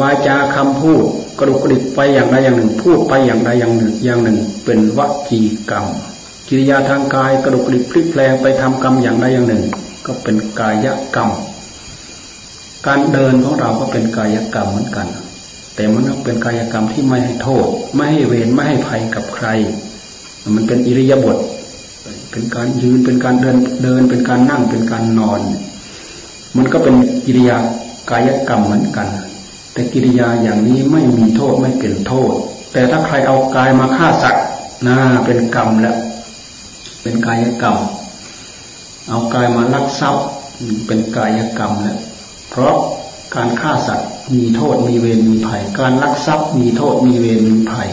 [0.00, 1.04] วาจาคำพูด
[1.38, 5.86] กระดุกกระดิกไปอย่างใดอย่างหนึ่ง พูดไปอย่างใดอย่างหนึ่งอย่างหนึ่ง เป็นวจีกรรม
[6.48, 9.62] กิริยาทางกายกระดุกกระดิกพลิกแปลงไปทำกรรมอย่างใดอย่างหนึ่ง
[10.06, 11.30] ก็เป็นกายกรรม
[12.86, 15.08] การเดินของเราก็เป็นกายกรรมเหมือนกัน
[15.74, 19.46] แต่มันเป็นกายกรรมที่ไม่ให้โทษ ไม่ให้เวรไม่ให้ภัยกับใคร
[20.54, 21.38] มันเป็นอิริยาบถ
[22.30, 25.40] เป็นการยืนเป็นการเดินเดิน เป็นการนั่งเป็นการนอน
[26.56, 26.94] มันก็เป็น
[27.26, 27.56] กิริยา
[28.10, 29.08] กายกรรมเหมือนกัน
[29.72, 32.32] แต่กิริยาอย่างนี้ไม่มีโทษไม่เป็นโทษ
[32.72, 34.44] แต่ถ้าใครเอากายมาฆ่าสัตว์
[34.86, 35.96] น่าเป็นกรรมแล้ว
[37.02, 37.76] เป็นกายกรรม
[39.08, 40.26] เอากายมาลักทรัพย์
[40.86, 41.98] เป็นกายกรรมแล้ว
[42.50, 42.76] เพราะ
[43.34, 47.88] การฆ่าสัตว์ มีโทษมีเวรมีภัย การลักทรัพย์มีโทษมีเวรมีภัย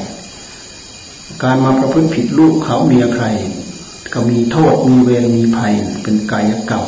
[1.44, 3.26] การมาประพฤติผิดลูกเขาเมียใคร
[4.14, 6.86] ก็มีโทษมีเวรมีภัย เป็นกายกรรม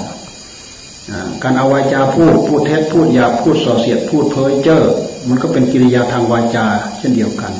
[1.43, 4.81] การเอาวาจาพูดพูดเท็จพูดหยาบพูดส่อเสียดพูดเพ้อเจ้อ
[5.29, 6.65] มันก็เป็นกิริยาทางวาจา
[6.97, 7.53] เช่นเดียวกัน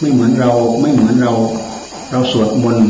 [0.00, 1.32] ไม่เหมือนเราไม่เหมือนเรา
[2.10, 2.88] เราสวดมนต์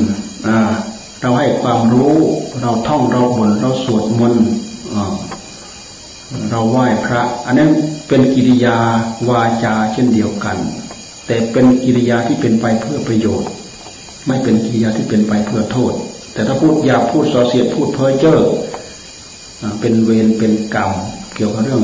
[1.21, 2.13] เราให้ความรู้
[2.61, 4.45] เราท่องเราบ่นเราสวดมนต์
[6.51, 7.71] เราไหว้พระ อันนั้น
[8.09, 8.77] เป็นกิริยา
[9.29, 10.57] วาจาเช่นเดียวกัน
[11.27, 13.51] แต่เป็นกิริยาที่เป็นไปเพื่อประโยชน์
[14.27, 15.93] ไม่เป็นกิริยาที่เป็นไปเพื่อโทษ
[16.33, 18.39] แต่ถ้าพูดหยาพูดส่อเสียดพูดเพ้อเจ้อ
[19.81, 20.93] เป็นเวรเป็นกรรม
[21.35, 21.83] เกี่ยวกับเรื่อง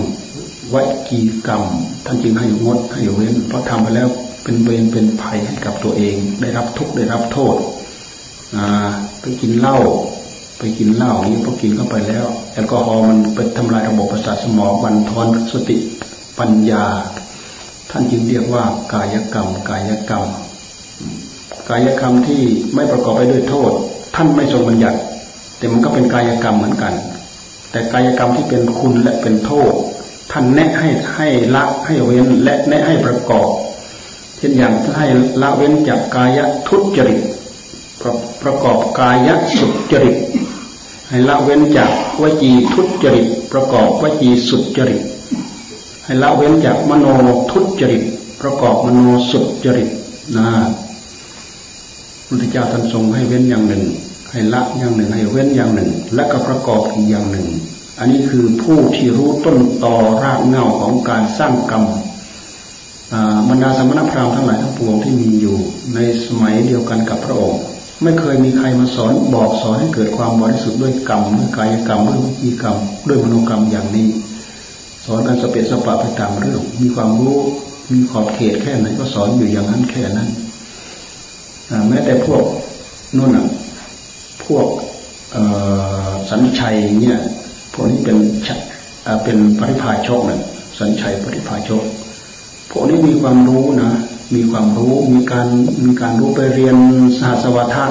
[0.74, 1.62] วัจีกรรม
[2.06, 4.08] ท่านจึงให้งดให้เว้นเพราะทำไปแล้ว
[4.44, 7.56] เป็นเวรเป็นภัยให้กับตัวเอง ได้รับทุกข์ได้รับโทษ
[9.20, 9.78] ไปกินเหล้า
[10.58, 15.76] ไปกินเหล้านี้พอกินเข้าไปแล้ว แอลกอฮอล์มันไปทำลายระบบประสาทสมองบันทอนสติ
[16.38, 16.84] ปัญญา
[17.90, 20.26] ท่านจึงเรียกว่ากายกรรม กายกรรม
[21.68, 22.42] กายกรรมที่
[22.74, 23.72] ไม่ประกอบไปด้วยโทษ
[24.16, 24.98] ท่านไม่ทรงบัญญัติ
[25.58, 26.94] แต่มันก็เป็นกายกรรมเหมือนกัน
[27.70, 29.72] แต่กายกรรมที่เป็นคุณและเป็นโทษ
[30.32, 33.48] ท่านแนะให้ให้ละให้เว้นและแนะให้ประกอบ
[34.38, 35.06] เช่นอย่างให้
[35.42, 37.20] ละเว้นจากกายทุจริต
[38.00, 40.16] ประประกอบกายสุจริต
[41.08, 41.90] ให้ละเว้นจาก
[42.22, 45.02] วจีทุจริต ประกอบวจีสุจริต
[46.04, 47.06] ให้ละเว้นจากมโน
[47.50, 48.02] ทุจริต
[48.40, 49.88] ประกอบมโนสุจริต
[50.36, 50.48] นะ
[52.26, 53.84] พุทธเจ้าท่านทรงให้เว้นอย่างหนึ่ง
[54.30, 57.46] ให้ละอย่างหนึ่ง ให้เว้นอย่างหนึ่ง และก็ประกอบอีกอย่างหนึ่ง
[57.98, 61.84] อันนี้คือผู้ที่รู้ต้นตอรากเงาของการสร้างกรรม
[63.48, 65.56] บรรดาสมณพราหมณ์ทั้งหลายทั้งปวงที่มีอยู่
[65.94, 67.62] ในสมัยเดียวกันกับพระองค์
[68.02, 72.76] ไม่เคยมีใครมาสอนบอกสอนให้เกิดความบริสุทธิ์ด้วยกรรมด้วยกายกรรมด้วยวิจีกรรม
[73.08, 74.08] ด้วยมโนกรรมอย่างนี้
[75.04, 77.38] สอนกันสเปสสปะไปตามเรื่อง มีความรู้
[77.92, 80.28] มีขอบเขตแค่ไหนก็สอนอยู่อย่างนั้นแค่นั้น
[81.88, 82.42] แม้แต่พวก
[83.16, 83.46] นู่นอะ
[84.44, 84.66] พวก
[86.30, 87.18] สัญชัยเนี่ย
[87.72, 88.16] พวกนี้เป็น
[89.24, 90.40] เป็นปริพาชกเนี่ย
[90.78, 91.82] สัญชัยปริพาชก
[92.70, 93.92] พวกนี้มีความรู้นะ
[94.34, 95.48] มีความรู้ มีการ
[95.84, 96.76] มีการรู้ไปเรียน
[97.20, 97.90] ศาสวทัศ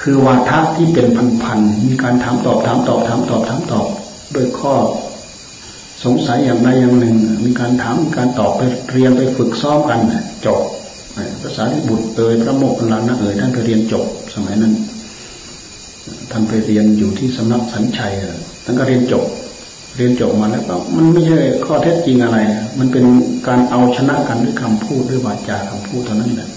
[0.00, 1.06] คือวาทะที่เป็น
[1.42, 3.86] พันๆ มีการถามตอบถามตอบถามตอบถามตอบ
[4.32, 4.74] โดยข้อ
[6.04, 8.60] สงสัยอย่างใดอย่างหนึ่ง มีการถามมีการตอบไป
[8.92, 10.00] เรียนไปฝึกซ้อมกัน
[10.46, 10.60] จบ
[11.42, 14.74] ภาษาที่บุตรเอยพระโมกขลานะเอ่ยท่านไปเรียนจบสมัยนั้น
[16.30, 18.12] ท่านไปเรียนอยู่ที่สำนักสัญชัย
[18.64, 19.24] ท่านก็เรียนจบ
[19.96, 22.38] เรียนจบมาแล้วก็มันไม่ใช่ข้อเท็จจริงอะไร
[22.78, 23.04] มันเป็น
[23.48, 26.50] การเอาชนะกันด้วยคำพูดด้วยวาจาคำพูดเท่านั้นแหละ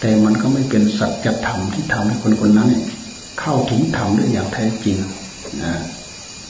[0.00, 2.68] แต่มันก็ไม่เป็นสัจธรรมที่ทำให้คนคนนั้น
[3.40, 4.96] เข้าถึงธรรมได้อย่างแท้จริง
[5.62, 5.72] นะ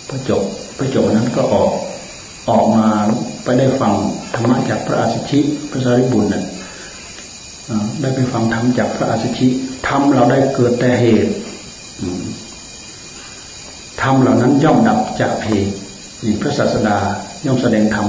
[0.09, 0.42] พอจบ
[0.76, 1.70] พอจบนั้นก็ออก
[2.50, 2.87] ออกมา
[3.44, 3.92] ไปได้ฟัง
[4.35, 6.44] ธรรมะจากพระอาชิชิพระสารีบุตรเนี่ย
[8.00, 9.46] ได้ไปฟังธรรมจากพระอาชิชิ
[9.88, 11.33] ทำเราได้เกิดแต่เหตุ
[14.03, 15.75] ธรรมเหล่านั้นย่อมดับจากเหตุ
[16.41, 16.97] พระศาสดา
[17.47, 18.07] ย่อมแสดงธรรม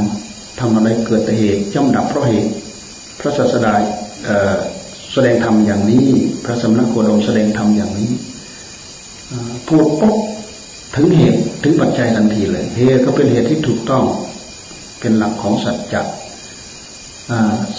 [0.60, 2.52] ทำอะไรเกิดแต่เหตุย่อมดับเพราะเหตุ
[3.20, 3.74] พระศาสดา
[5.14, 6.06] แสดงธรรมอย่างนี้
[6.46, 8.12] พระสมณโคดมแสดงธรรมอย่างนี้
[9.68, 10.16] พูดปุ๊บ
[10.96, 14.04] ถึงเหตุถึงปัจจัยทันทีเลยเหตุก็เป็นเหตุที่ถูกต้อง
[15.00, 16.02] เป็นหลักของสัจจะ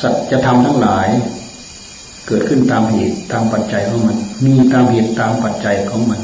[0.00, 1.08] สัจธรรมทั้งหลาย
[2.26, 6.20] เกิดขึ้นตามเหตุตามปัจจัยของมัน มีตามเหตุตามปัจจัยของมัน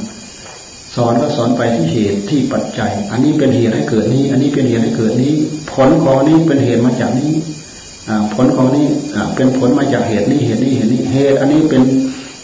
[1.05, 5.33] อนก็สอนไปที่เหตุที่ปัจจัย อันนี้เป็นเหตุให้เกิดนี้ อันนี้เป็นเหตุให้เกิดนี้
[5.73, 7.33] ผลของนี้เป็นเหตุมาจากนี้
[8.35, 8.87] ผลของนี้
[9.37, 11.83] เป็นผลมาจากเหตุนี้เหตุนี้เหตุนี้เหตุอันนี้เป็น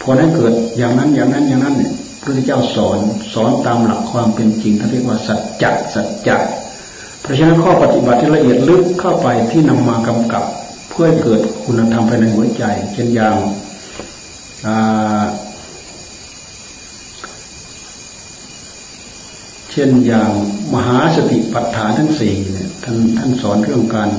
[0.03, 1.91] ผลให้เกิดอย่างนั้นอย่างนั้นอย่างนั้นเนี่ย
[2.21, 2.99] พระพุทธเจ้าสอน
[3.33, 6.37] สอนตามหลักความเป็นจริงท่านเรียกว่าสัจจะสัจจะ
[7.21, 10.43] เพราะฉะนั้นข้อปฏิบัติที่ละเอียดลึกเข้าไปที่นำมากำกับ
[10.89, 12.63] เพื่อเกิดคุณธรรมภายในหัวใจ
[12.93, 13.35] เช่นอย่าง
[19.75, 20.31] ช่นอย่าง
[20.73, 24.09] มหาสติปัฏฐานทั้งสี่เนี่ยท่านท่านสอนเรื่องการ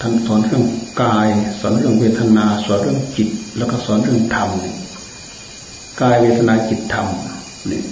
[0.00, 0.64] ท่านสอนเรื่อง
[1.02, 1.28] กาย
[1.60, 4.48] สอนเรื่องเวทนา สอนเรื่องจิต แล้วก็สอนเรื่องธรรม
[6.00, 7.06] กายเวทนาจิตธรรม
[7.70, 7.82] นี่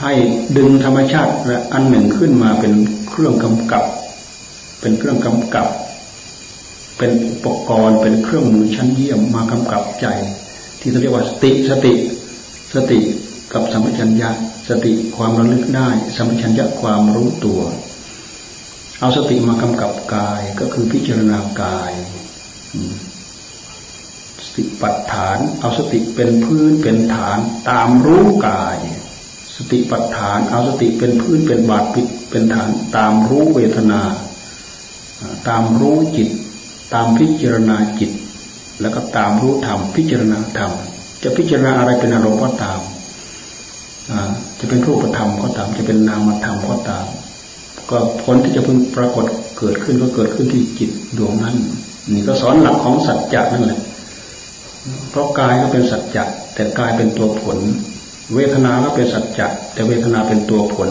[0.00, 0.12] ให้
[0.56, 2.72] ดึงธรรมชาติและอันหนึ่งขึ้นมาเป็น
[3.10, 3.84] เครื่องกำกับ
[4.80, 5.68] เป็นเครื่องกำกับ
[6.98, 10.06] เป็นอุปกรณ์เป็นเครื่องมือชั้นเยี่ยมมากำกับใจ
[10.80, 11.92] ที่เรียกว่าสติสติ
[12.74, 12.98] สติ
[13.52, 14.30] กับสัมปชัญญะ
[14.70, 17.62] สติความระลึกได้สัมปชัญญะความรู้ตัว
[19.00, 21.92] เอาสติมากำกับกายก็คือพิจารณากาย
[24.44, 27.38] สติปัฏฐาน เอาสติเป็นพื้นเป็นฐาน
[27.70, 28.78] ตามรู้กาย
[29.56, 34.00] สติปัฏฐาน เอาสติเป็นพื้นเป็นบาดปิดเป็นฐาน ตามรู้เวทนา
[35.48, 36.28] ตามรู้จิต
[36.94, 38.10] ตามพิจารณาจิต
[38.80, 40.72] แล้วก็ตามรู้ธรรมพิจารณาธรรม
[41.22, 42.80] จะพิจารณาอะไรเป็นอารมณ์ก็ตาม
[44.58, 47.04] จะเป็นรูปธรรมก็ตาม จะเป็นนามธรรมก็ตาม
[47.90, 49.24] ก็ผลที่จะพึงปรากฏ
[49.58, 51.56] เกิดขึ้นก็เกิดขึ้นที่จิตดวงนั้น
[52.12, 53.80] นี่ก็สอนหลักของสัจจะนั่นแหละ
[55.10, 57.58] เพราะกายก็เป็นสัจจะแต่กายเป็นตัวผล
[58.34, 60.88] เวทนาก็เป็นสัจจะแต่เวทนาเป็นตัวผล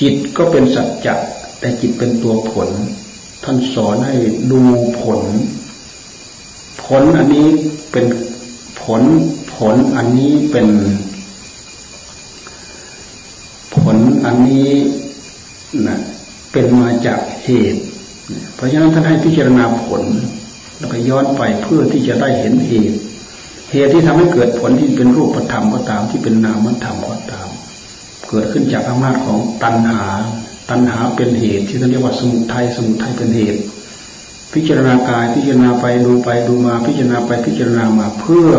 [0.00, 1.14] จิตก็เป็นสัจจะ
[1.60, 2.68] แต่จิตเป็นตัวผล
[3.44, 4.14] ท่านสอนให้
[4.50, 4.60] ดู
[5.00, 5.20] ผล
[6.84, 7.48] ผลอันนี้
[7.92, 8.06] เป็น
[8.82, 9.02] ผล
[9.54, 10.68] ผลอันนี้เป็น
[13.74, 13.96] ผล
[14.28, 14.70] อันนี้
[15.86, 15.98] นะ
[16.52, 17.82] เป็นมาจากเหตุ
[18.54, 20.02] เพราะฉะนั้นท่านให้พิจารณาผล
[20.78, 22.98] แล้วก็ย้อนไปเพื่อที่จะได้เห็นเหตุ
[23.72, 27.48] เหตุที่ทำให้เกิดผลที่เป็นรูปธรรมก็ตามที่เป็นนามธรรมก็ตาม
[28.28, 30.04] เกิดขึ้นจากอำนาจของตัณหา
[30.70, 33.60] ตัณหาเป็นเหตุ ที่ท่านเรียกว่าสมุทัยสมุทัยเป็นเหตุ
[34.52, 38.50] พิจารณากายพิจารณาไปดูไปดูมาพิจารณาไปพิจารณามา เพื่อ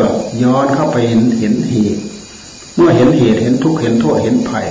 [0.43, 2.01] ย้อนเข้าไปเห็นเห็นเหตุ
[2.75, 4.67] เมื่อเห็นเหตุเห็นทุกข์เห็นโทษเห็นภัย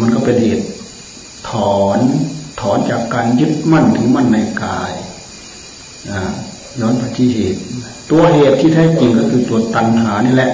[0.00, 0.66] มันก็เป็นเหตุ
[1.50, 1.98] ถอน
[2.60, 4.92] ถอนจากการยึดมั่นถึงมั่นในกาย
[6.80, 7.60] ย้อนไปที่เหตุ
[8.10, 10.52] ตัวเหตุที่แท้จริงก็คือตัวตัณหานี่แหละ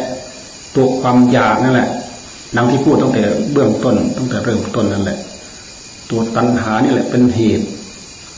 [0.75, 1.89] ตัวความอยากนั่นแหละ
[2.57, 3.23] ดังที่พูดตั้งแต่
[3.53, 5.19] เบื้องต้น ตั้งแต่เริ่มต้นนั่นแหละ
[6.11, 7.67] ตัวตัณหานี่แหละเป็นเหตุ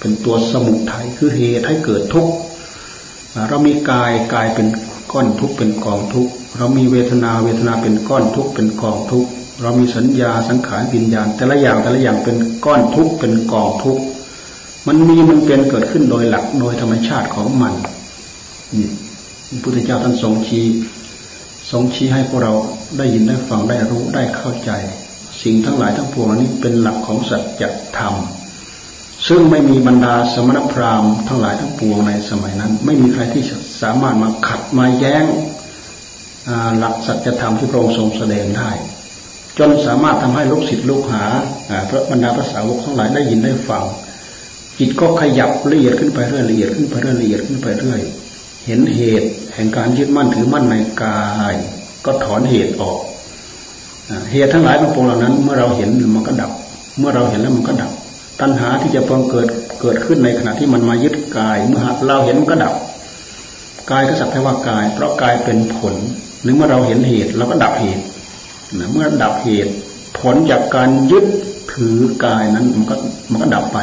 [0.00, 2.32] เป็นตัวสมุทัยคือเหตุให้เกิดทุกข์
[3.48, 4.66] เรามีกายกายเป็น
[5.12, 9.30] ก้อนทุกข์เป็นกองทุกข์เรามีเวทนาเวทนาเป็นก้อนทุกข์เป็นกองทุกข์
[9.62, 14.02] เรามีสัญญาสังขารวิญญาณ แต่ละอย่างแต่ละอย่างเป็นก้อนทุกข์เป็นกองทุกข์
[14.86, 17.74] มันมีมันเป็นเกิดขึ้นโดยหลักโดยธรรมชาติของมัน
[18.74, 18.88] นี่
[19.48, 20.66] พระพุทธเจ้าท่านทรงชี้
[21.70, 22.52] ทรงชี้ให้พวกเรา
[22.98, 24.70] ได้ยินได้ฟังได้รู้ได้เข้าใจ
[25.42, 27.62] สิ่งทั้งหลายทั้งปวงนี้เป็นหลักของสัจ
[27.98, 28.14] ธรรม
[29.28, 33.44] ซึ่งไม่มีบรรดาสมณพราหมณ์ทั้งหลายทั้งปวงในสมัยนั้น ไม่มีใครที่
[33.82, 35.24] สามารถมาขัดมาแย้ง
[36.78, 38.70] หลักสัจธรรมที่พระองค์ทรงแสดงได้
[39.58, 41.24] จนสามารถทำให้ลูกศิษย์ลูกหา
[41.88, 43.84] พระบรรดาภาษาวกทั้งหลายได้ยินได้ฟัง
[44.78, 48.00] จิตก็ขยับละเอียดขึ้นไปเรื่อยละเอียดขึ้นไปเรื่อยละเอียดขึ้นไปเรื่อย
[48.66, 51.54] เห็นเหตุแห่งการยึดมั่นถือมั่นในกาย
[52.04, 52.98] ก็ถอนเหตุออก
[54.32, 56.52] เหตุทั้งหลายทั้งปวงเหล่านั้น เมื่อเราเห็นมันก็ดับ
[56.98, 57.92] เมื่อเราเห็นแล้วมันก็ดับ
[58.40, 59.48] ตัณหาที่จะเพิ่งเกิด
[59.80, 62.74] เกิดขึ้นในขณะที่มันมายึดกาย เมื่อเราเห็นมันก็ดับ
[63.90, 65.94] กายก็สักแต่ว่ากาย เพราะกายเป็นผล
[66.42, 68.04] หรือเมื่อเราเห็นเหตุเราก็ดับเหตุ
[68.92, 69.74] เมื่อดับเหตุ
[70.18, 71.24] ผลจากการยึด
[71.74, 72.96] ถือกายนั้นมันก็
[73.30, 73.78] มันก็ดับไป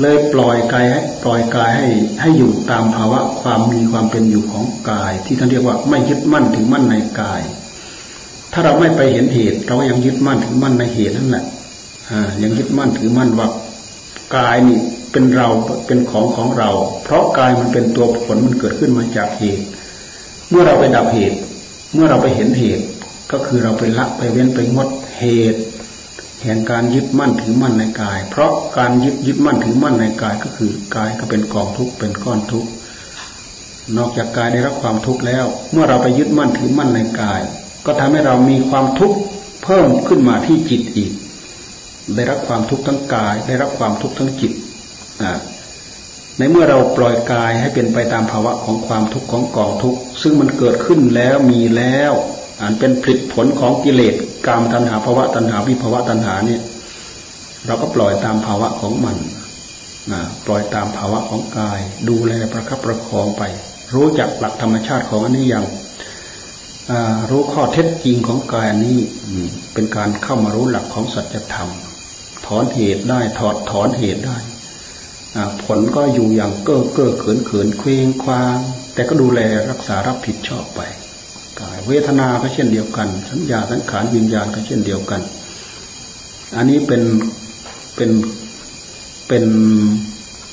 [0.00, 1.88] เลยปล่อยกายให้ปล่อยกายให้
[2.20, 7.42] ให้อยู่ตามภาวะความมีความเป็นอยู่ของกาย ที่ท่านเรียกว่าไม่ยึดมั่นถึงมั่นในกาย
[8.52, 11.44] ถ้าเราไม่ไปเห็นเหตุ เรายังยึดมั่นถึงมั่นในเหตุนั่นแหละ
[12.42, 13.48] ยังยึดมั่นถือมั่นว่า
[14.36, 14.78] กายนี่
[15.12, 15.48] เป็นเรา
[15.86, 16.70] เป็นของของเรา
[17.04, 19.64] เพราะกายมันเป็นตัวผลมันเกิดขึ้นมาจากเหตุ
[20.50, 21.38] เมื่อเราไปดับเหตุ
[21.94, 22.84] เมื่อเราไปเห็นเหตุ
[23.32, 25.60] ก็คือเราไปละไปเว้นไปงดเหตุ
[26.42, 32.70] แห่งการยึดมั่นถือมั่นในกาย เพราะการยึดยึดมั่นถือมั่นในกายก็คือกายก็เป็นกองทุกข์เป็นก้อนทุกข์
[33.96, 37.40] นอกจากกายได้รับความทุกข์แล้ว เมื่อเราไปยึดมั่นถือมั่นในกาย
[37.86, 39.16] ก็ทำให้เรามีความทุกข์
[39.64, 41.10] เพิ่มขึ้นมาที่จิตอีก
[42.14, 44.52] ได้รับความทุกข์ทั้งกาย ได้รับความทุกข์ทั้งจิต
[46.38, 52.12] ในเมื่อเราปล่อยกายให้เป็นไปตามภาวะของความทุกข์ของกองทุกข์ซึ่งมันเกิดขึ้นแล้วมีแล้ว
[52.62, 54.14] อันเป็นผลผลของกิเลส
[54.46, 56.62] กามตัณหาภาวะตัณหาวิภาวะตัณหาเนี่ย
[57.66, 59.16] เราก็ปล่อยตามภาวะของมัน
[60.12, 63.42] นะปล่อยตามภาวะของกาย ดูแลประคับประคองไป
[63.94, 65.64] รู้จักหลักธรรมชาติของอันนี้อย่าง
[67.30, 68.98] รู้ข้อเท็จจริงของกายนนี้
[69.74, 71.70] เป็นการเข้ามารู้หลักของสัจธรรม
[72.46, 74.38] ถอนเหตุได้ถอดถอนเหตุได้
[75.64, 78.58] ผลก็อยู่อย่างเก้อเก้อเขินเขินเคว้งคว้าง
[78.94, 80.80] แต่ก็ดูแลรักษารับผิดชอบไป
[81.60, 85.20] กาย เวทนาก็เช่นเดียวกัน สัญญาสังขารวิญญาณก็เช่นเดียวกัน
[86.56, 87.02] อันนี้เป็น
[87.96, 88.10] เป็น
[89.28, 89.44] เป็น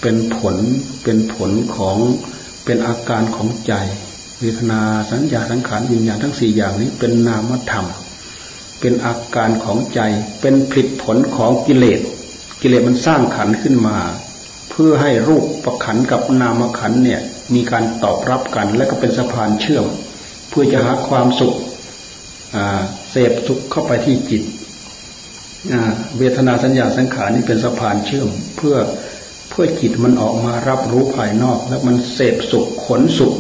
[0.01, 0.55] เป็นผล
[1.03, 1.97] เป็นผลของ
[2.65, 3.73] เป็นอาการของใจ
[4.41, 4.81] เวทนา
[5.11, 7.85] สัญญาสังขารวิญญาณทั้งสี่อย่างนี้เป็นนามธรรม
[8.79, 10.01] เป็นอาการของใจ
[10.41, 11.99] เป็นผลผลของกิเลส
[12.61, 13.97] กิเลสมันสร้างขันขึ้นมา
[14.69, 17.21] เพื่อให้รูปประขันกับนามขันเนี่ย
[17.53, 19.85] มีการตอบรับกัน และก็เป็นสะพานเชื่อม
[20.61, 21.55] พื่อจะหาความสุข
[23.11, 24.43] เสพสุขเข้าไปที่จิต
[26.17, 28.75] เวทนาสัญญาสังขารนี่เป็นสะพานเชื่อม เพื่อ
[29.49, 33.33] เพื่อจิตมันออกมารับรู้ภายนอก แล้วมันเสพสุขขนสุข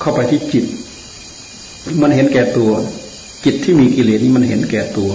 [0.00, 0.64] เข้าไปที่จิต
[2.02, 2.70] มันเห็นแก่ตัว
[3.44, 5.10] จิตที่มีกิเลสนี่มันเห็นแก่ตัว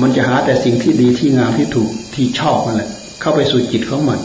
[0.00, 4.20] มันจะหาแต่สิ่งที่ดีที่งามที่ถูกที่ชอบนั่นแหละ เข้าไปสู่จิตของมัน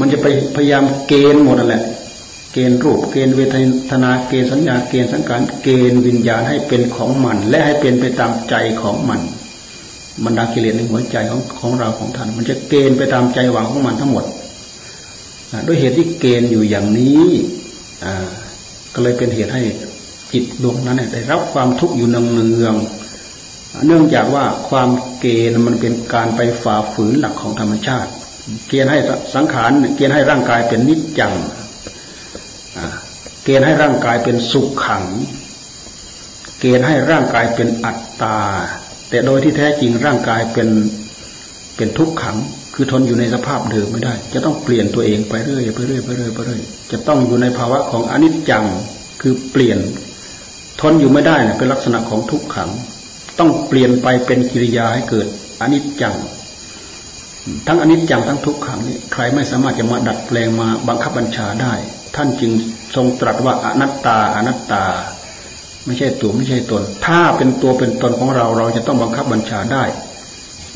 [0.00, 0.26] มันจะไป
[0.56, 1.84] พยายามเกณฑ์หมดนั่นแหละ
[2.52, 3.40] เกณฑ์รูปเกณฑ์เว
[3.90, 9.20] ทนาเกณฑ์สัญญาเกณฑ์สังขารเกณฑ์วิญญาณให้เป็นของมัน และให้เป็นไปตามใจของมัน
[10.24, 14.24] บรรดากิเลสในหัวใจของของเราของท่าน มันจะเกณฑ์ไปตามใจหวังของมันทั้งหมด
[15.66, 17.24] ด้วยเหตุที่เกณฑ์อยู่อย่างนี้
[18.94, 19.62] ก็เลยเป็นเหตุให้
[20.32, 22.74] จิตดวงนั้นได้รับความทุกข์อยู่เนืองเนือง
[23.86, 24.88] เนื่องจากว่าความ
[25.20, 28.10] เกณฑ์มันเป็นการไปฝ่าฝืนหลักของธรรมชาติ
[28.68, 28.98] เกณฑ์ให้
[29.34, 31.32] สังขารเกณฑ์ให้ร่างกายเป็นนิจจัง
[33.44, 35.04] เกณฑ์ให้ร่างกายเป็นสุขขัง
[36.60, 38.38] เกณฑ์ให้ร่างกายเป็นอัตตา
[39.10, 40.68] แต่โดยที่แท้จริงร่างกายเป็น
[41.76, 42.36] เป็นทุกขัง
[42.74, 46.60] คือทนอยู่ในสภาพเดิมไม่ได้ จะต้องเปลี่ยนตัวเองไปเรื่อยไปเรื่อยไปเรื่อยไปเรื่อย
[46.92, 48.64] จะต้องอยู่ในภาวะของอนิจจัง
[49.22, 49.78] คือเปลี่ยน
[50.80, 52.70] ทนอยู่ไม่ได้เป็นลักษณะของทุกขัง
[53.38, 55.26] ต้องเปลี่ยนไปเป็นกิริยาให้เกิด
[55.60, 56.14] อนิจจัง
[57.66, 61.74] ทั้งอนิจจังทั้งทุกขังนี่ใครไม่สามารถจะมาดัดแปลงมาบังคับบัญชาได้
[62.16, 62.52] ท่านจึง
[62.94, 64.84] ทรงตรัสว่าอนัตตาอนัตตา
[65.86, 69.84] ไม่ใช่ตัวไม่ใช่ตน ถ้าเป็นตัวเป็นตนของเราเราจะต้องบังคับบัญชาได้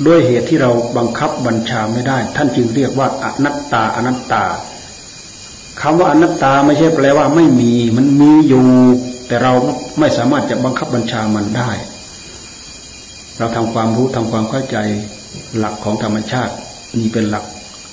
[0.07, 4.45] ด้วยเหตุที่เราบังคับบัญชาไม่ได้ ท่านจึงเรียกว่าอนัตตาอนัตตา
[5.81, 8.65] คำว่าอนัตตาไม่ใช่แปลว่าไม่มีมันมีอยู่
[9.29, 9.53] แต่เรา
[9.99, 11.71] ไม่สามารถจะบังคับบัญชามันได้
[13.39, 14.77] เราทำความรู้ทำความเข้าใจ
[15.57, 16.55] หลักของธรรมชาติ
[16.99, 17.45] นี่เป็นหลัก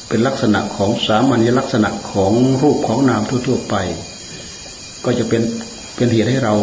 [0.10, 3.76] เป็นลักษณะของสามัญลักษณะของรูปของนามทั่วๆไป
[5.06, 5.41] ก็จะเป็น
[5.96, 6.56] เป็นเหตุให้เรา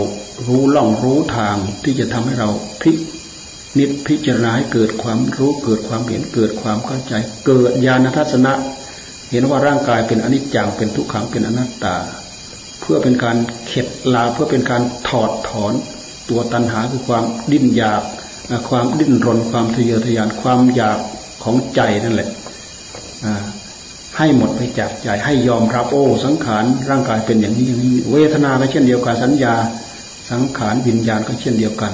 [0.46, 2.48] รู้ล่องรู้ทางที่จะทำให้เรา
[2.82, 2.92] พิ
[3.78, 7.14] นิจพิจารณาให้เกิดความรู้เกิดความเห็นเกิดความเข้าใจ
[7.46, 8.52] เกิดญาณทัศนะ
[9.30, 11.96] เห็นว่าร่างกายเป็นอนิจจังเป็นทุกขังเป็นอนัตตา
[12.80, 15.72] เพื่อเป็นการเข็ดลาเพื่อเป็นการถอดถอน
[16.28, 18.02] ตัวตัณหาคือความดิ้นอยาก
[18.68, 20.98] ความดิ้นรนความทะเยอทะยานความอยาก
[21.42, 22.28] ของใจนั่นแหละ
[24.16, 29.54] ให้หมดไปจากใจให้ยอมรับโอ้สังขารร่างกายเป็นอย่างนี้อย่างนี้ เวทนาก็เช่นเดียวกันสัญญา
[30.30, 31.92] สังขารวิญญาณก็เช่นเดียวกัน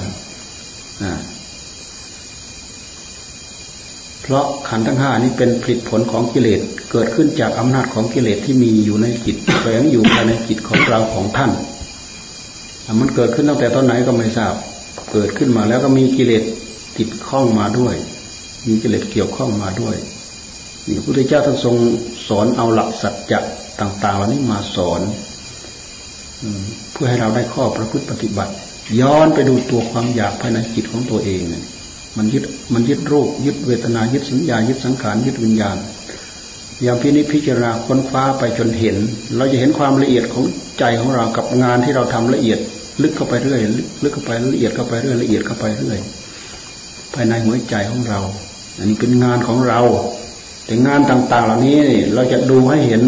[4.21, 11.51] เพราะขันธ์ทั้งห้านี้เป็นผลิตผลของกิเลสเกิดขึ้นจากอำนาจของกิเลสที่มีอยู่ในจิตแฝงอยู่ภายในจิตของเราของท่าน
[12.99, 14.53] มันเกิดขึ้นตั้งแต่ตอนไหนก็ไม่ทราบ
[15.11, 16.43] เกิดขึ้นมาแล้วก็มีกิเลส
[16.97, 17.95] ติดข้องมาด้วย
[18.67, 19.95] มีกิเลสเกี่ยวข้องมาด้วย
[20.87, 21.75] นี่พระพุทธเจ้าท่านทรง
[22.27, 23.39] สอนเอาหลักสัจจะ
[23.79, 25.01] ต่างๆเหล่านี้มาสอน
[26.91, 28.53] เพื่อให้เราได้ข้อประพฤติปฏิบัติ
[29.01, 31.63] ย้อนไปดูตัวความอยากภายในจิตของตัวเองเนี่ย
[32.17, 32.43] มันยึด
[32.73, 35.77] มันยึดรูปยึดเวทนายึดสัญญายึดสังขารยึดวิญญาณ
[36.83, 38.97] อย่างพินิจพิจารณาค้นคว้าไปจนเห็น
[39.35, 40.43] เราจะเห็นความละเอียดของ
[40.79, 42.59] ใจของเรากับงานที่เราทำละเอียด
[43.01, 43.59] ลึกเข้าไปเรื่อย
[44.03, 45.99] ลึกเข้าไปละเอียดเข้าไปเรื่อยละเอียดเข้าไปเรื่อย
[47.13, 48.19] ภายในหัวใจของเรา
[48.77, 49.79] อันนี้เป็นงานของเรา
[50.65, 51.79] แต่งานต่าง ๆ เหล่านี้
[52.13, 53.03] เราจะดูให้เห็น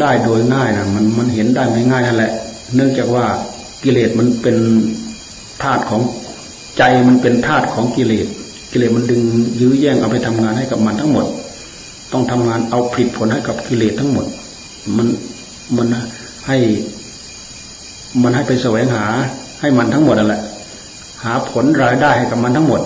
[0.00, 2.32] ได้โดยง่ายนะมันมันเห็นได้ไม่ง่ายนั่นแหละ
[2.74, 3.24] เนื่องจากว่า
[3.82, 4.56] กิเลสมันเป็น
[5.62, 6.02] ธาตุของ
[6.78, 8.26] ใจมันเป็นธาตุของกิเลส
[8.72, 9.22] กิเลสมันดึง
[9.60, 11.26] ยื้อแย่งเอาไปทำงานให้กับมันทั้งหมด
[12.12, 14.26] ต้องทำงานเอาผลิตผลให้กับกิเลสทั้งหมด
[14.96, 15.06] มัน
[15.76, 15.86] มัน
[16.46, 16.56] ให้
[18.22, 19.04] มันให้ไปแสวงหา
[19.60, 20.42] ให้มันทั้งหมดนั่นแหละ
[21.24, 22.80] หาผลรายได้ให้กับมันทั้งหมด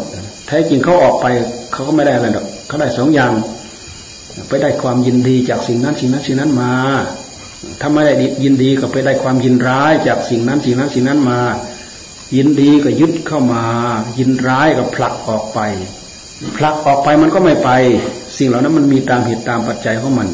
[0.46, 1.26] แท้จริงเขาออกไป
[1.72, 3.32] เขาก็ไม่ได้อะไรหรอกเขาได้สองอย่าง
[4.48, 6.74] ไปได้ความยินดีจากสิ่งนั้นสิ่งนั้นสิ่งนั้นมา
[7.80, 8.12] ถ้าไม่ได้
[8.44, 11.40] ยินดีก็ไปได้ความยินร้ายจากสิ่งนั้นสิ่งนั้นสิ่งนั้นมา
[12.36, 13.64] ยินดีก็ยึดเข้ามา
[14.18, 15.60] ยินร้ายก็ผลักออกไป
[16.56, 17.70] ผลักออกไปมันก็ไม่ไป
[18.38, 20.28] สิ่งเหล่านั้นมันมีตามเหตุตามปัจจัยของมัน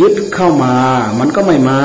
[0.00, 0.74] ยึดเข้ามา
[1.20, 1.80] มันก็ไม่มา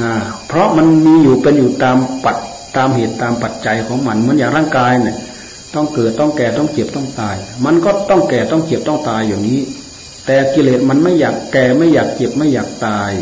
[0.00, 0.12] อ่า
[0.46, 2.36] เพราะมันมีอยู่เป็นอยู่ตามปัจ
[2.76, 5.16] ตามเหตุตามปัจจัยของมันเหมือนอย่างร่างกายเนี่ย
[5.74, 9.60] ต้องเกิดต้องแก่ต้องเจ็บต้องตาย มันก็ต้องแก่ต้องเจ็บต้องตายอย่างนี้
[10.26, 13.12] แต่กิเลสมันไม่อยากแก่ไม่อยากเจ็บไม่อยากตาย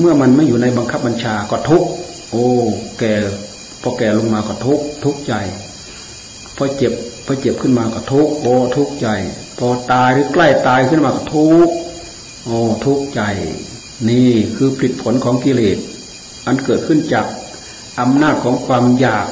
[0.00, 1.84] เมื่อมันไม่อยู่ในบังคับบัญชาก็ทุก
[2.30, 2.46] โอ้
[3.00, 3.14] แก่
[3.82, 5.34] พอแก่ลงมาก็ทุกทุกใจ
[6.56, 6.92] พอเจ็บ
[7.26, 9.08] พอเจ็บขึ้นมาก็ทุกโอ้ทุกใจ
[9.58, 11.68] พอตายหรือใกล้ตายขึ้นมาก็ทุก
[12.44, 13.22] โอ้ทุกใจ
[14.10, 15.78] นี่คือผลผลของกิเลส
[16.46, 17.26] อันเกิดขึ้นจาก
[18.00, 19.26] อำนาจของความอยาก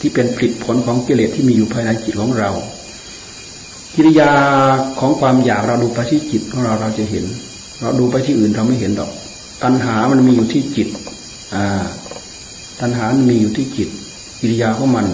[0.00, 2.50] ที่เป็นผลผลของกิเลสที่มีอยู่ภายในจิตของเรา
[3.94, 4.30] กิริยา
[5.00, 7.24] ของความอยากเราดูไปที่จิตของเราเราจะเห็น
[7.80, 9.10] เราดูไปที่อื่นเราไม่เห็นดอก
[9.62, 10.88] ตัณหามันมีอยู่ที่จิต
[11.54, 11.84] อ่า
[12.80, 13.88] ตัณหามีอยู่ที่จิต
[14.40, 15.06] กิริยาของมัน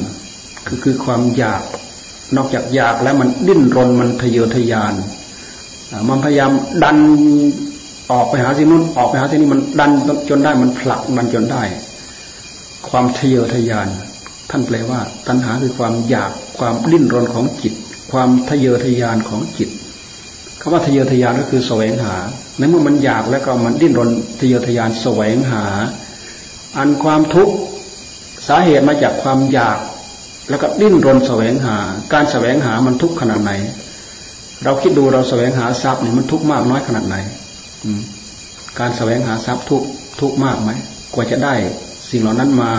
[0.66, 1.62] คือคือความอยาก
[2.36, 4.94] นอกจากอยากแล้วมันดิ้นรนมันทะเยอทะยาน
[6.08, 6.98] มันพยายามดัน
[8.12, 9.90] ออกไปหาสิ่งนู้นออกไปหาสิ่งนี้มันดัน
[10.28, 11.62] จนได้มันผลักมันจนได้
[12.88, 13.88] ความทะเยอทะยาน
[14.50, 17.74] ท่านแปลว่า ตัณหาคือความอยากความดิ้นรนของจิต
[18.12, 19.70] ความทะเยอทะยานของจิต
[20.60, 22.14] คำว่าทะเยอทะยานก็คือแสวงหา
[22.58, 25.64] ในเมื่อมันอยากแล้วก็มันดิ้นรนทะเยอทะยานแสวงหา
[26.76, 27.54] อันความทุกข์
[28.48, 29.78] สาเหตุมาจากความอยาก
[30.48, 31.76] แล้วก็ดิ้นรนแสวงหา
[32.12, 33.52] การแสวงหามันทุกข์ขนาดไหน
[34.64, 37.16] เราคิดดูเราแสวงหาทรัพย์นี่มันทุกข์มากน้อยขนาดไหน
[38.78, 39.82] การแสวงหาทรัพย์ทุก
[40.20, 40.70] ทุกมากไหม
[41.14, 41.54] กว่าจะได้
[42.10, 42.70] สิ่งเหล่านั้นมา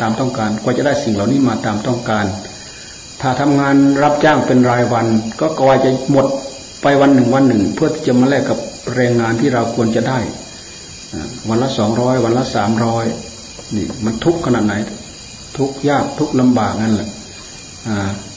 [0.00, 2.24] ตามต้องการ กว่าจะได้สิ่งเหล่านี้มาตามต้องการ
[3.20, 5.06] ถ้าทำงานรับจ้างเป็นรายวัน
[5.40, 6.26] ก็กว่าจะหมด
[6.82, 8.58] ไปวันหนึ่งวันหนึ่ง เพื่อที่จะมาแลกกับ
[8.94, 10.18] แรงงานที่เราควรจะได้
[11.48, 13.04] วันละสองร้อยวันละสามร้อย
[13.74, 14.74] นี่มันทุกข์ขนาดไหน
[15.56, 17.08] ทุกข์ยากทุกข์ลำบากนั่นแหละ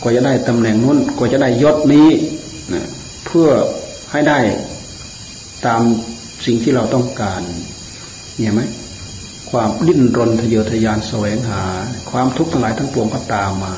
[0.02, 2.10] กว่าจะได้ตำแหน่งนู้นกว่าจะได้ยศนี้
[2.74, 2.76] น
[3.26, 3.50] เพื่อ
[4.12, 4.40] ให้ได้
[5.66, 5.82] ตาม
[6.46, 7.42] สิ่งที่เราต้องการ
[8.38, 8.62] เนี่ยไหม
[9.52, 11.64] ความดิ้นรนทะเยอทะยานแสวงหา
[12.12, 13.74] ความทุกข์ทั้งหลายทั้งปวงก็ตามมา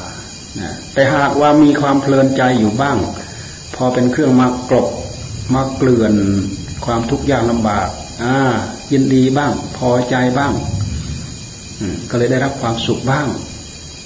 [0.94, 2.98] แต่หากว่ามีความเพลินใจอยู่บ้าง
[3.76, 4.88] พอเป็นเครื่องมากรบ
[5.54, 6.14] มาเกลื่อน
[6.86, 7.88] ความทุกข์ยากลำบาก
[8.24, 8.36] อ่า
[8.92, 10.54] ยินดีบ้าง พอใจบ้าง
[12.10, 13.28] ก็เลยได้รับความสุขบ้าง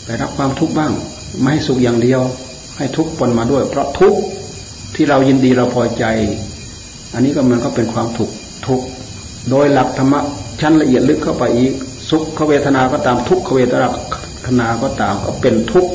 [0.08, 0.92] ได้รับความทุกข์บ้าง
[1.40, 2.22] ไม่ให้สุขอย่างเดียว
[2.78, 4.20] ให้ทุกข์ปนมาด้วย เพราะทุกข์
[4.96, 6.06] ที่เรายินดีเราพอใจ
[7.14, 8.32] อันนี้ก็มันก็เป็นความถูก
[8.68, 8.86] ทุกข์
[9.50, 10.22] โดยหลักธรรมะ
[10.62, 11.74] ชั้นละเอียดลึกเข้าไปอีก
[12.10, 13.74] สุขเวทนาก็ตามทุกขเวท
[14.60, 15.92] นาก็ตามก็เป็นทุกข์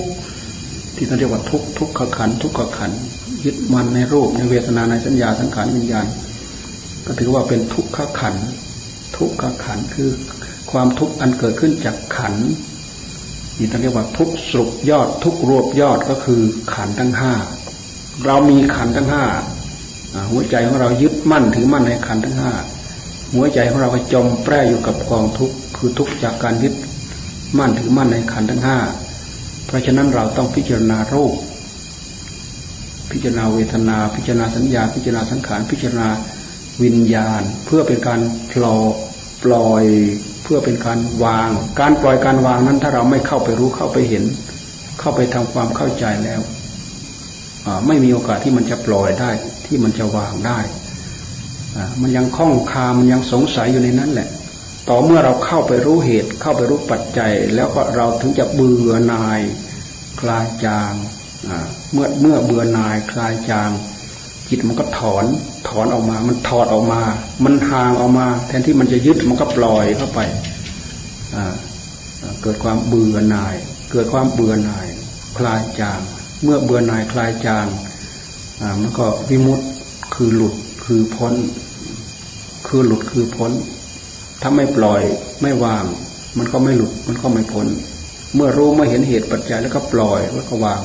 [0.96, 2.90] ที่ท่านเรียกว่าทุกทุกขขันทุกขขัน
[3.44, 6.06] ยึดมันในรูปในเวทนาในสัญญาสังขารวิญญาณ
[7.06, 8.34] ก็ถือว่าเป็นทุกขขัน
[9.16, 10.10] ทุกขขันคือ
[10.70, 12.34] ความทุกข์อันเกิดขึ้นจากขัน
[13.58, 16.40] นี่ท่านเรียกว่าทุกสรุปยอดทุกรวบยอดก็คือ
[16.74, 17.32] ขันทั้งห้า
[18.26, 19.24] เรามีขันทั้งห้า
[20.30, 22.52] หัวใจของเรายึดมั่นถือมั่นในขันธ์ทั้งห้า
[23.34, 26.74] หัวใจของเราก็จมแปรอยู่กับกองทุกข์คือทุกข์จากการยึด
[27.58, 28.78] มั่นถือมั่นในขันธ์ทั้งห้า
[29.66, 31.34] เพราะฉะนั้นเราต้องพิจารณารูป
[33.10, 36.08] พิจารณาเวทนา พิจารณาสัญญา พิจารณาสังขาร พิจารณา
[36.82, 38.20] วิญญาณ เพื่อเป็นการ
[38.52, 38.82] ปล่อย
[39.44, 39.84] ปล่อย
[40.42, 41.50] เพื่อเป็นการวาง
[41.80, 44.24] การปล่อยการวางนั้น ถ้าเราไม่เข้าไปรู้เข้าไปเห็น
[45.00, 46.40] เข้าไปทำความเข้าใจแล้ว
[47.86, 49.30] ไม่มีโอกาสที่มันจะปล่อยได้
[49.66, 50.58] ที่มันจะวางได้
[52.00, 54.28] มันยังคล้องคา มันยังสงสัยอยู่ในนั้นแหละ
[54.88, 59.40] ต่อเมื่อเราเข้าไปรู้เหตุ เข้าไปรู้ปัจจัย แล้วก็เราถึงจะเบื่อนาย
[60.20, 60.92] คลายจาง
[61.92, 63.70] เมื่อเมื่อเบื่อนายคลายจาง
[64.48, 65.24] จิตมันก็ถอน
[65.68, 67.02] ถอนออกมา มันถอดออกมา
[67.44, 70.20] มันห่างออกมา แทนที่มันจะยึดมันก็ปล่อยเข้าไป
[72.42, 73.54] เกิดความเบื่อนาย
[73.92, 74.86] เกิดความเบื่อนาย
[75.38, 76.00] คลายจาง
[76.42, 77.66] เมื่อเบื่อนายคลายจาง
[78.80, 79.66] มันก็วิมุตต์
[80.14, 80.54] คือหลุด
[80.84, 81.34] คือพ้น
[82.66, 83.52] คือหลุดคือพ้น
[84.42, 85.02] ถ้าไม่ปล่อย
[85.42, 85.84] ไม่วาง
[86.38, 87.66] มันก็ไม่หลุดมันก็ไม่พ้น
[88.34, 90.80] เมื่อรู้ไม่เห็นเหตุปัจจัยแล้วก็ปล่อยแล้วก็วาง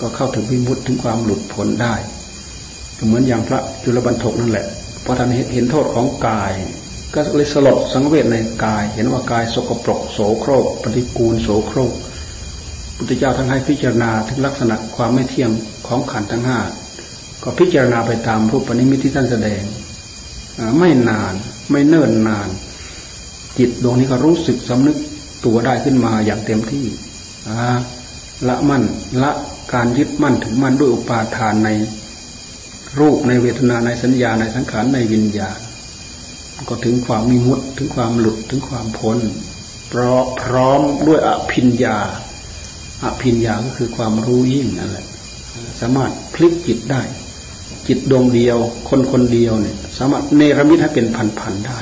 [0.00, 1.94] ก็เข้าถึงวิมุตต์ถึงความหลุดพ้นได้
[3.06, 4.66] เหมือนอย่างพระจุลบรรทกนั่นแหละ
[5.04, 6.52] พอท่านเห็นโทษของกาย
[7.14, 11.92] ก็เลยสลดสังเวชในกาย เห็นว่ากายสกปรกโสโครกปฏิกูลโสโครก
[12.96, 15.50] พุทธเจ้าทั้งให้พิจารณาถึงลักษณะความไม่เที่ยง
[15.90, 16.58] ของขันธ์ทั้งห้า
[17.42, 19.62] ก็พิจารณาไปตามรูปนิมิตที่ท่านแสดง
[20.78, 21.34] ไม่นาน
[21.70, 22.48] ไม่เนิ่นนาน
[23.58, 24.96] จิตดวงนี้ก็รู้สึกสำนึก
[25.44, 26.86] ตัวได้ขึ้นมาอย่างเต็มที่
[28.48, 28.82] ละมั่น
[29.22, 29.30] ละ
[29.74, 31.68] การยึดมั่นถึงมั่นด้วยอุปาทานใน
[32.98, 35.58] รูปในเวทนาในสัญญาในสังขารในวิญญาณ
[36.68, 39.18] ก็ถึงความมีมุดถึงความหลุดถึงความพ้น
[39.92, 41.98] พร้อมพร้อมด้วยอภิญญา
[43.04, 45.06] อภิญญาก็คือความรู้ยิ่งนั่นแหละ
[45.80, 47.02] สามารถพลิกจิตได้
[47.88, 51.06] จิตดวงเดียว คนคนเดียวเนี่ย สามารถเนรมิตให้เป็น
[51.40, 51.80] พันๆได้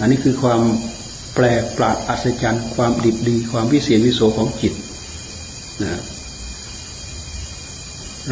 [0.00, 0.60] อันนี้คือความ
[1.34, 4.72] แปลกปราดอัศจรรย์ ความดิบดี ความวิเศษวิโสของจิต
[5.82, 6.02] นะ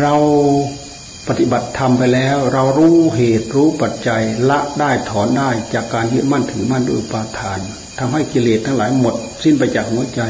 [0.01, 0.15] เรา
[1.29, 7.59] ปฏิบัติธรรมไปแล้ว เรารู้เหตุรู้ปัจจัยละได้ถอนได้จากการยึดมั่นถือมั่นด้วยปาทาน
[7.99, 9.15] ทำให้กิเลสทั้งหลายหมด
[9.45, 10.21] สิ้นไปจากหัวใจ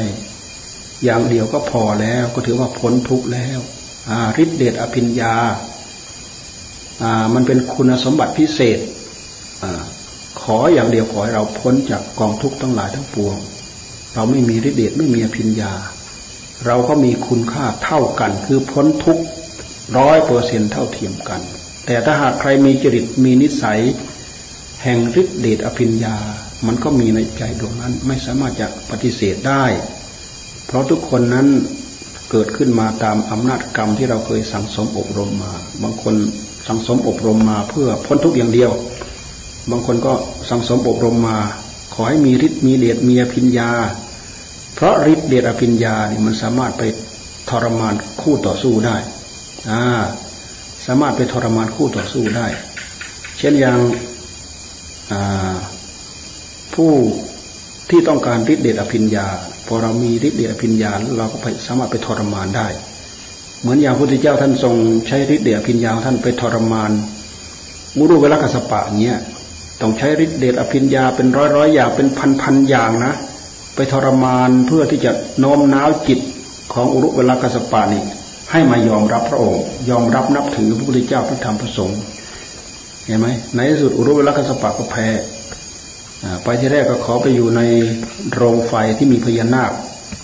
[1.03, 3.59] อย่างเดียวก็พอแล้วก็ถือว่าพ้นทุกข์แล้ว
[4.43, 5.33] ฤทธิเดชอภิญญา
[7.33, 8.79] มันเป็นคุณสมบัติพิเศษ
[9.63, 9.65] อ
[10.41, 13.35] ขออย่างเดียวขอให้เราพ้นจากกองทุกข์ทั้งหลายทั้งปวง
[14.13, 15.73] เราไม่มีฤทธิเดชไม่มีอภิญญา
[16.65, 19.23] เราก็มีคุณค่าเท่ากัน คือพ้นทุกข์
[19.97, 21.41] ร้อยเปอร์เซ็นเท่าเทียมกัน
[21.85, 23.79] แต่ถ้าหากใครมีจริตมีนิสัย
[24.83, 26.15] แห่งฤทธิเดชอภิญญา
[26.67, 29.65] มันก็มีในใจดวงนั้นไม่สามารถจะปฏิเสธได้
[30.65, 31.47] เพราะทุกคนนั้น
[32.31, 35.53] เกิดขึ้นมาตามอำนาจกรรมที่เราเคยสั่งสมอบรมมา
[35.83, 36.15] บางคน
[36.67, 38.71] สังสมอบรมมาเพื่อพ้นทุกอย่างเดียว
[39.71, 40.13] บางคนก็
[40.49, 41.37] สังสมอบรมมา
[41.93, 43.69] ขอให้มีฤทธิ์มีเดชมีอภิญญา
[44.75, 46.83] เพราะฤทธิ์เดชอภิญญาเนี่ยมันสามารถไป
[47.49, 48.97] ทรมานคู่ต่อสู้ได้
[49.71, 49.81] อ่า
[50.85, 52.47] สามารถไปทรมานคู่ต่อสู้ได้
[53.37, 53.77] เช่นอย่าง
[56.73, 56.91] ผู้
[57.89, 59.27] ที่ต้องการฤทธิ์เดชอภิญญา
[59.67, 62.67] พอเรามีฤทธิ์เดชอภิญญาเราก็ไปสามารถไปทรมานได้
[63.61, 64.75] เหมือนอย่างพระพุทธเจ้าท่านทรง
[65.07, 66.91] ใช้ฤทธิ์เดชพิญญาท่านไปทรมาน
[67.97, 69.19] มุรุเวลกัสปะเนี้ย
[69.81, 73.13] ต้องใช้ฤทธิ์เดชอภิญญาเป็นร้อยร้อยอย่างเป็นพันพันอย่างนะ
[73.75, 76.19] ไปทรมานเพื่อที่จะโน้มน้าวจิต
[76.73, 78.03] ของอุรุเวลกัสปะนี่
[78.51, 81.99] ให้มายอมรับพระองค์ ยอมรับนับถือพระพุทธเจ้าพระธรรมพระสงฆ์
[83.05, 85.07] เห็นไหมในที่สุดอุรุเวลกัสปะก็แพ้
[86.43, 87.61] ไปที่แรกก็ขอไปอยู่ใน
[88.33, 89.71] โรงไฟที่มีพญานาค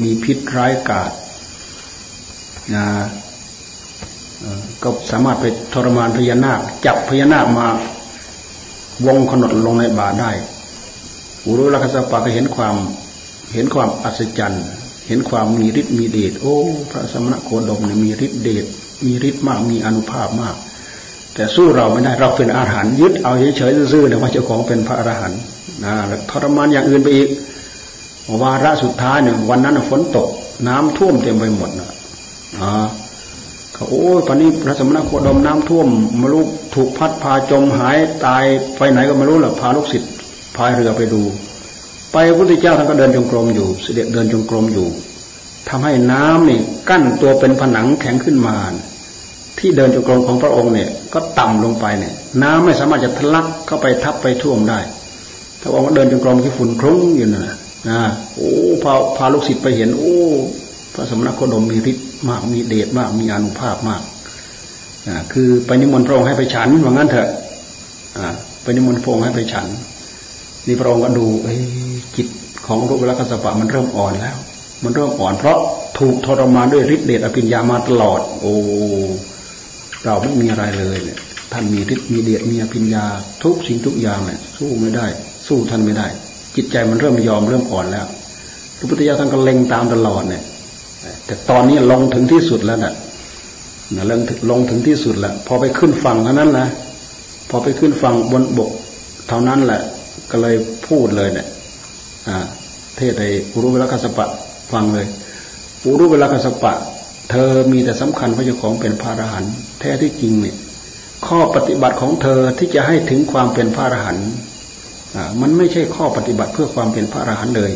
[0.04, 1.12] มีพิษร้ายกาจ
[2.76, 2.86] นะ
[4.84, 7.68] ก็สามารถไปทรมานพญานาค จับพญานาคมา
[9.06, 10.32] วงขนดลงในบาได้
[11.46, 12.76] อุรุลักษปะก็เห็นความ
[13.54, 14.66] เห็นความอัศจรรย์
[15.08, 16.56] เห็นความมีฤทธิ์มีเดชโอ้
[16.92, 18.66] พระสมณโคดมเนี่ยมีฤทธิ์เดช
[19.06, 20.56] มีฤทธิ์มากมีอนุภาพมาก
[21.36, 25.42] แต่สู้เราไม่ได้เราเป็นอาหารยึดเอาเฉยๆซื่อๆนี่ยว่าเจ้าของเป็นพระอรหันต์
[25.84, 27.30] นะแล้วทรมานอย่างอื่นไปอีก
[28.42, 30.28] วาระสุดท้ายเนี่ยวันนั้นฝนตก
[30.68, 31.90] น้ำท่วมเต็มไปหมดนะ
[33.74, 35.88] เขาโอ้ตอนนี้พระสมณโคดมน้ำท่วม
[36.20, 38.46] มาลูกถูกพัดพาจมหายตาย
[38.78, 40.12] ไปไหนก็ไม่รู้หรอกพาลูกศิษย์
[40.56, 41.22] พายเรือไปดู
[42.12, 44.88] ไปพระพุทธเจ้าท่านก็เดินจงกรมอยู่ เสด็จเดินจงกรมอยู่
[45.70, 46.60] ทำให้น้ำนี่
[46.90, 48.56] กั้นตัวเป็นผนังแข็งขึ้นมา
[49.64, 54.80] ที่เดินจงกรมของพระองค์เนี่ย ก็ต่ำลงไปเนี่ย น้ำไม่สามารถจะทะลักเข้าไปทับไปท่วมได้
[55.62, 57.56] พระองค์เดินจงกรมที่ฝุ่นคลุ้งอยู่นะ
[57.90, 58.02] นะ
[58.36, 58.52] โอ้
[58.84, 60.18] พาพาลูกศิษย์ไปเห็น โอ้
[60.94, 64.02] พระสมณโคดมมีฤทธิ์มากมีเดชมากมีอนุภาพมาก
[65.08, 67.30] อ่าคือไปนิมนต์พระองค์ให้ไปฉันว่างั้นเถอะ
[68.18, 68.28] อ่า
[68.64, 69.68] ไปนิมนต์พระองค์ให้ไปฉัน
[70.68, 71.56] นี่พระองค์ก็ดูเอ้
[72.16, 72.28] จิต
[72.66, 74.38] ของรูปลักษณะมันเริ่มอ่อนแล้ว
[74.84, 75.58] มันเริ่มอ่อนเพราะ
[76.00, 78.54] ถูกทรมานด้วยฤทธิ์เดชอภิญญามาตลอด โอ้
[80.06, 81.20] เราไม่มีอะไรเลยเนี่ย
[81.52, 83.06] ท่านมีฤทธิ์มีเดชมีอภิญญา
[83.44, 85.06] ทุกสิ่งทุกอย่างเนี่ย สู้ไม่ได้
[85.48, 86.08] สู้ท่านไม่ได้
[86.56, 88.06] จิตใจมันเริ่มยอมเริ่มอ่อนแล้ว
[88.78, 90.44] พระพุทธเจ้าท่านก็เล็งตามตลอดเนี่ย
[91.26, 92.94] แต่ตอนนี้ลงถึงที่สุดแล้วนะ่ะ
[94.10, 96.68] ลงลงถึงที่สุดแล้วพอไปขึ้นฝั่งเท่านั้นนะ
[97.50, 98.72] พอไปขึ้นฝั่งบนบก
[99.28, 99.82] เท่านั้นแหละ
[100.32, 100.56] ก็เลย
[100.88, 101.48] พูดเลยเนี่ย
[102.98, 103.24] เทศใน
[103.54, 104.28] อุรุเวลกัสปะ
[104.72, 105.08] ฟังเลย
[105.86, 106.74] อุรุเวลกัสปะ
[107.36, 110.56] เธอมีแต่สำคัญพระเจ้าของเป็นพระอรหันต์แท้ที่จริงเนี่ย
[111.28, 114.30] ข้อปฏิบัติของเธอที่จะให้ถึงความเป็นพระอรหันต์
[115.42, 117.72] มันไม่ใช่ข้อปฏิบัติเพื่อความเป็นพระอรหันต์เลย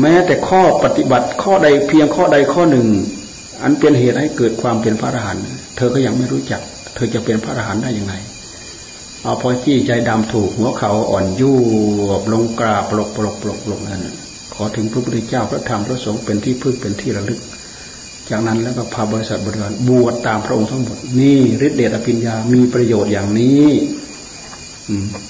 [0.00, 2.86] แม้แต่ข้อปฏิบัติข้อใดเพียงข้อใดข้อหนึ่ง
[3.62, 5.44] อันเป็นเหตุให้เกิดความเป็นพระอรหันต์
[5.76, 6.60] เธอก็ยังไม่รู้จัก
[6.94, 8.14] เธอจะเป็นพระอรหันต์ได้ยังไง
[9.22, 11.56] เอาพอจี้ใจดำถูกหัวเขาอ่อนยู่
[12.32, 14.06] ลงกราบปลกปลกปลกปลกนั่น
[14.54, 17.40] ขอถึงพระพุทธเจ้าพระธรรมพระสงฆ์เป็นที่พึ่งเป็นที่ระลึก
[18.30, 23.66] จากนั้นแล้วก็พาบริษัทบริวารบวชตามพระองค์ทั้งหมด นี่ฤทธิเดชอภิญญามีประโยชน์อย่างนี้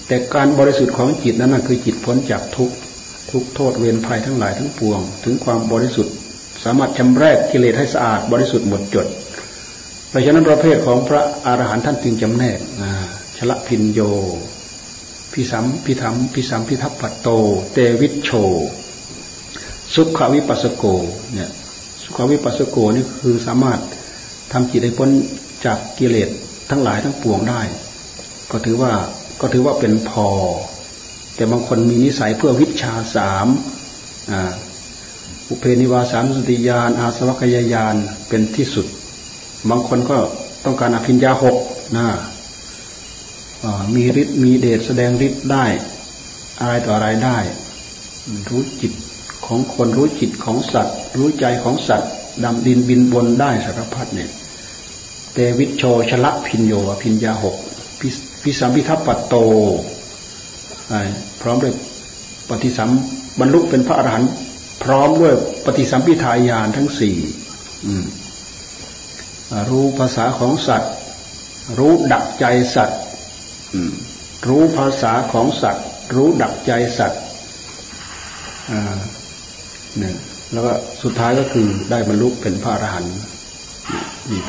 [0.06, 2.70] แต่การบริสุทธิ์ของจิตนั้นคือจิตพ้นจากทุก
[3.30, 6.14] ทุกโทษเวรภัยทั้งหลายทั้งปวง ถึงความบริสุทธิ์
[6.64, 9.06] สามารถชำแรกกิเลสให้สะอาดบริสุทธิ์หมดจด
[10.08, 12.58] เพราะฉะนั้นประเภทของพระอรหันต์ท่านจึงจำแนก
[13.36, 14.00] ชละพินโย
[15.32, 17.28] พิสัมพิธรรมพิสัมพิทัพปัตโต
[17.72, 18.30] เตวิชโช
[19.94, 20.84] สุขวิปัสสโก
[21.34, 21.50] เนี่ย
[22.08, 23.80] สุขวิปัสสโกนี่คือสามารถ
[24.52, 25.10] ทำจิตให้พ้น
[25.64, 26.28] จากกิเลส
[26.70, 27.62] ทั้งหลายทั้งปวงได้
[28.50, 28.92] ก็ถือว่า
[29.40, 30.28] ก็ถือว่าเป็นพอ
[31.34, 33.46] แต่บางคนมีนิสัยเพื่อวิชาสาม
[35.48, 37.94] อุเพนิวาสามสติยานอาสวัคยายาน
[38.28, 38.86] เป็นที่สุด
[39.70, 40.16] บางคนก็
[40.64, 41.56] ต้องการอภิญญาหก
[41.96, 42.06] นะ
[43.94, 45.64] มีฤทธิ์มีเดชแสดงฤทธิ์ได้
[46.60, 47.38] อะไรต่ออะไรได้
[48.48, 48.92] รู้จิต
[49.46, 52.10] ของคนรู้จิตของสัตว์ รู้ใจของสัตว์
[52.44, 54.30] ดำดินบินบนได้สารพัดเนี่ย
[55.32, 57.56] เตวิชโชชละพินโยอภิญญาหก
[58.42, 59.34] พิสัมพิทัปปโต
[61.40, 61.72] พร้อมด้วย
[62.48, 62.90] ปฏิสัม
[63.40, 64.30] บรรลุเป็นพระอรหันต์
[64.82, 65.34] พร้อมด้วย
[65.64, 67.16] ปฏิสัมพิทายานทั้งสี่
[69.68, 70.92] รู้ภาษาของสัตว์
[71.78, 73.00] รู้ดักใจสัตว์
[74.48, 75.84] รู้ภาษาของสัตว์
[76.14, 77.20] รู้ดักใจสัตว์
[80.02, 80.16] นี่ย
[80.52, 80.72] แล้วก็
[81.02, 83.16] สุดท้ายก็คือได้บรรลุเป็นพระอรหันต์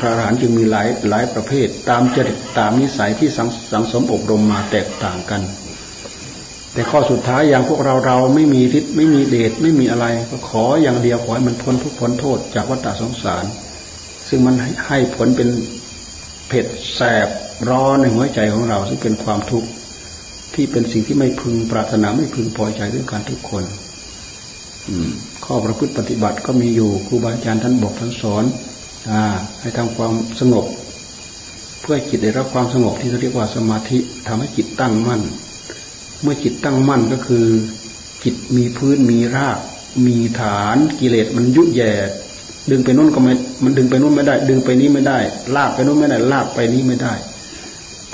[0.00, 3.28] พระอรหันต์จึงมีหลายหลายประเภท ตามจริตตามนิสัยที่
[3.72, 5.42] สังสมอบรมมาแตกต่างกัน
[6.72, 13.44] แต่ข้อสุดท้ายอย่างพวกเราเราไม่มีทธิ์ไม่มีเดชไม่มีอะไร ก็ขออย่างเดียวขอให้มันพ้นทุกพ้นโทษจากวัฏสงสาร
[14.28, 14.54] ซึ่งมัน
[14.88, 15.48] ให้ผลเป็น
[16.48, 17.28] เผ็ดแสบ
[17.68, 19.68] ร้อนในหัวใจของเรา ซึ่งเป็นความทุกข์
[20.54, 23.64] ที่เป็นสิ่งที่ไม่พึงปรารถนาไม่พึงพอใจด้วยการทุกคน
[25.44, 28.44] ข้อประพฤติปฏิบัติก็มีอยู่ครูบาอาจารย์ท่านบอกท่านสอน
[29.10, 29.12] อ
[29.60, 30.66] ให้ทำความสงบ
[31.80, 35.22] เพื่อจิตได้รับความสงบที่เรียกว่าสมาธิทำให้จิตตั้งมั่น
[36.22, 37.46] เมื่อจิตตั้งมั่นก็คือ
[38.24, 39.58] จิตมีพื้นมีราก
[40.06, 41.92] มีฐานกิเลสมันยุแย่
[42.70, 43.32] ดึงไปนู้นก็ไม่
[43.64, 45.18] มันดึงไปนู้นไม่ได้ ดึงไปนี้ไม่ได้
[45.56, 47.14] ลากไปนู้นไม่ได้ ลากไปนี้ไม่ได้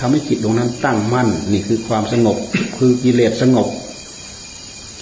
[0.01, 2.37] ทำให้จิตตรงนั้นตั้งมั่น นี่คือความสงบ
[2.79, 3.69] คือกิเลสสงบ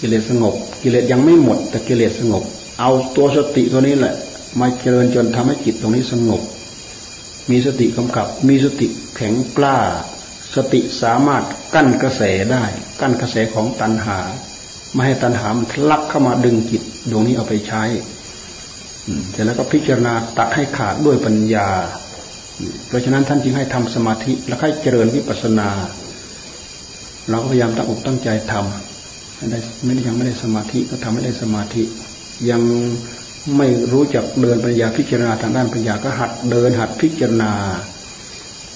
[0.05, 2.43] กิเลสสงบ กิเลสยังไม่หมด แต่กิเลสสงบ
[2.79, 4.15] เอาตัวสติตัวนี้แหละ
[4.59, 6.41] มาเจริญจนทำให้จิตตรงนี้สงบ
[7.49, 9.77] มีสติกำกับ มีสติแข็งกล้า
[10.55, 11.43] สติสามารถ
[11.75, 12.63] กั้นกระแสได้
[13.01, 14.19] กั้นกระแสของตัณหา
[14.93, 16.81] ไม่ให้ตัณหามันทะลักเข้ามาดึงจิต
[17.11, 17.83] ดวงนี้เอาไปใช้
[19.31, 21.69] เสร็จแล้วก็พิจารณาตัดให้ขาดด้วยปัญญา
[22.87, 25.69] เพราะฉะนั้นท่านจึงให้ทำสมาธิ แล้วให้เจริญวิปัสสนา
[27.29, 28.94] เราก็พยายามตั้งอกตั้งใจทำ
[29.37, 31.83] ไม่ได้ไม่ได้ยังไม่ได้สมาธิก็ทำไม่ได้สมาธิ
[32.49, 32.61] ยัง
[33.57, 37.51] ไม่รู้จักเดินปัญญาพิจารณาทางด้านปัญญาก็หัดเดินหัดพิจารณา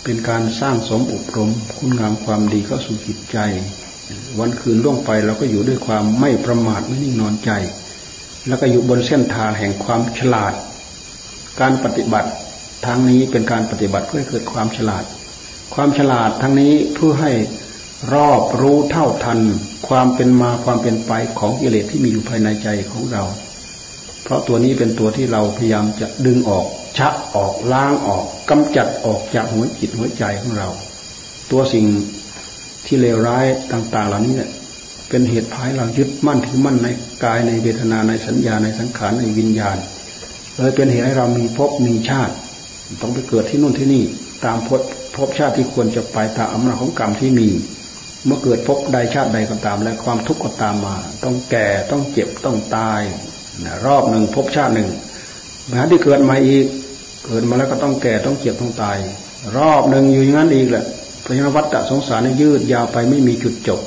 [0.03, 3.37] เป็นการสร้างสมอบรม คุณงามความดีเข้าสู่จิตใจ
[4.39, 7.51] วันคืนล่วงไปเราก็อยู่ด้วยความไม่ประมาทไม่นิ่งนอนใจ
[8.47, 10.53] แล้วก็อยู่บนเส้นทางแห่งความฉลาด
[11.59, 12.29] การปฏิบัติ
[12.85, 15.03] ทั้งนี้เป็นการปฏิบัติเพื่อเกิดความฉลาด
[15.75, 17.31] ความฉลาดทั้งนี้เพื่อให้
[18.13, 19.39] รอบรู้เท่าทัน
[19.87, 23.23] ความเป็นมาความเป็นไปของกิเลสที่มีอยู่ภายในใจของเรา
[24.23, 26.65] เพราะตัวนี้เป็นตัวที่เราพยายามจะดึงออก
[26.97, 30.69] ชักออกล้างออกกำจัดออกจากหัวจิตหัวใจของเรา
[31.51, 31.85] ตัวสิ่ง
[32.85, 34.51] ที่เลวร้ายต่าง ๆ เหล่านี้เนี่ย
[35.09, 36.87] เป็นเหตุพายเรายึดมั่นถือมั่นใน
[37.23, 39.77] กายในเวทนาในสัญญาในสังขารในวิญญาณ
[40.57, 42.33] เลยเป็นเหตุให้เรามีภพมีชาติ
[43.01, 44.03] ต้องไปเกิดที่นู่นที่นี่
[44.45, 44.81] ตามพบ
[45.15, 47.47] ภพชาติที่ควรจะไปตามอำนาจของกรรมที่มี
[48.25, 53.01] เมื่อเกิดภพใดชาติใดก็ตาม และความทุกข์ก็ตามมา ต้องแก่ต้องเจ็บต้องตาย
[53.85, 54.89] รอบหนึ่งภพชาติหนึ่ง
[55.71, 56.65] มาที่เกิดมาอีก
[57.25, 58.97] เกิดมาแล้วก็ต้องแก่ต้องเจ็บต้องตาย
[59.57, 60.85] รอบหนึ่งอยู่อย่างนั้นอีกแหละ
[61.21, 63.79] เพราะฉะนั้นวัฏฏะสงสารนี่ยืดยาวไปไม่มีจุดจบ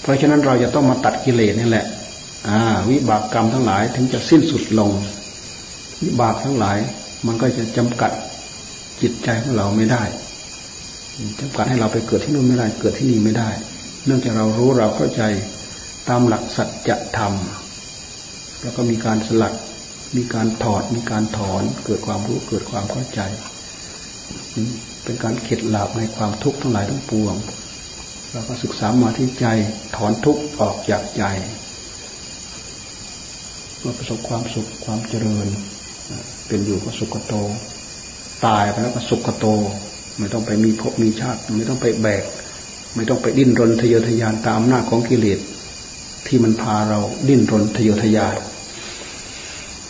[0.00, 1.86] เพราะฉะนั้นเราจะต้องมาตัดกิเลสนี่แหละ
[2.48, 2.58] อ่า
[2.90, 4.90] วิบากกรรมทั้งหลายถึงจะสิ้นสุดลง
[6.02, 6.78] วิบากทั้งหลาย
[7.26, 8.12] มันก็จะจำกัด
[9.02, 10.02] จิตใจของเราไม่ได้
[11.40, 13.50] จำกัดให้เราไปเกิดที่นู่นไม่ได้เกิดที่นี่ไม่ได้
[14.06, 15.22] เนื่องจากเรารู้เราเข้าใจ
[16.08, 17.32] ตามหลักสัจธรรม
[18.62, 19.54] แล้วก็มีการสลัด
[20.16, 23.20] มีการถอด มีการถอน เกิดความรู้ เกิดความเข้าใจ
[25.04, 27.34] เป็นการเข็ดหลาบในความทุกข์ทั้งหลายทั้งปวง
[28.32, 29.46] เราก็ศึกษามาที่ใจ
[29.96, 31.24] ถอนทุกข์ออกจากใจ
[33.82, 35.46] มาประสบความสุข ความเจริญ
[36.46, 37.34] เป็นอยู่ก็สุขโต
[38.46, 39.46] ตายไปแล้วก็สุขโต
[40.18, 42.24] ไม่ต้องไปมีภพมีชาติ ไม่ต้องไปแบก
[42.94, 45.38] ไม่ต้องไปดิ้นรนทะเยอทะยานตามอำนาจของกิเลส
[46.26, 48.34] ที่มันพาเราดิ้นรนทะเยอทะยาน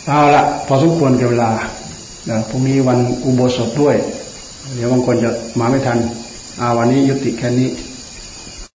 [0.07, 1.51] เอาละพอสมควรกับเวลา
[2.49, 3.95] พรุ่งนี้วันอุโบสถด้วย
[4.75, 5.97] เดี๋ยวบางคนจะมาไม่ทัน
[6.61, 7.69] อาวันนี้ยุติแค่นี้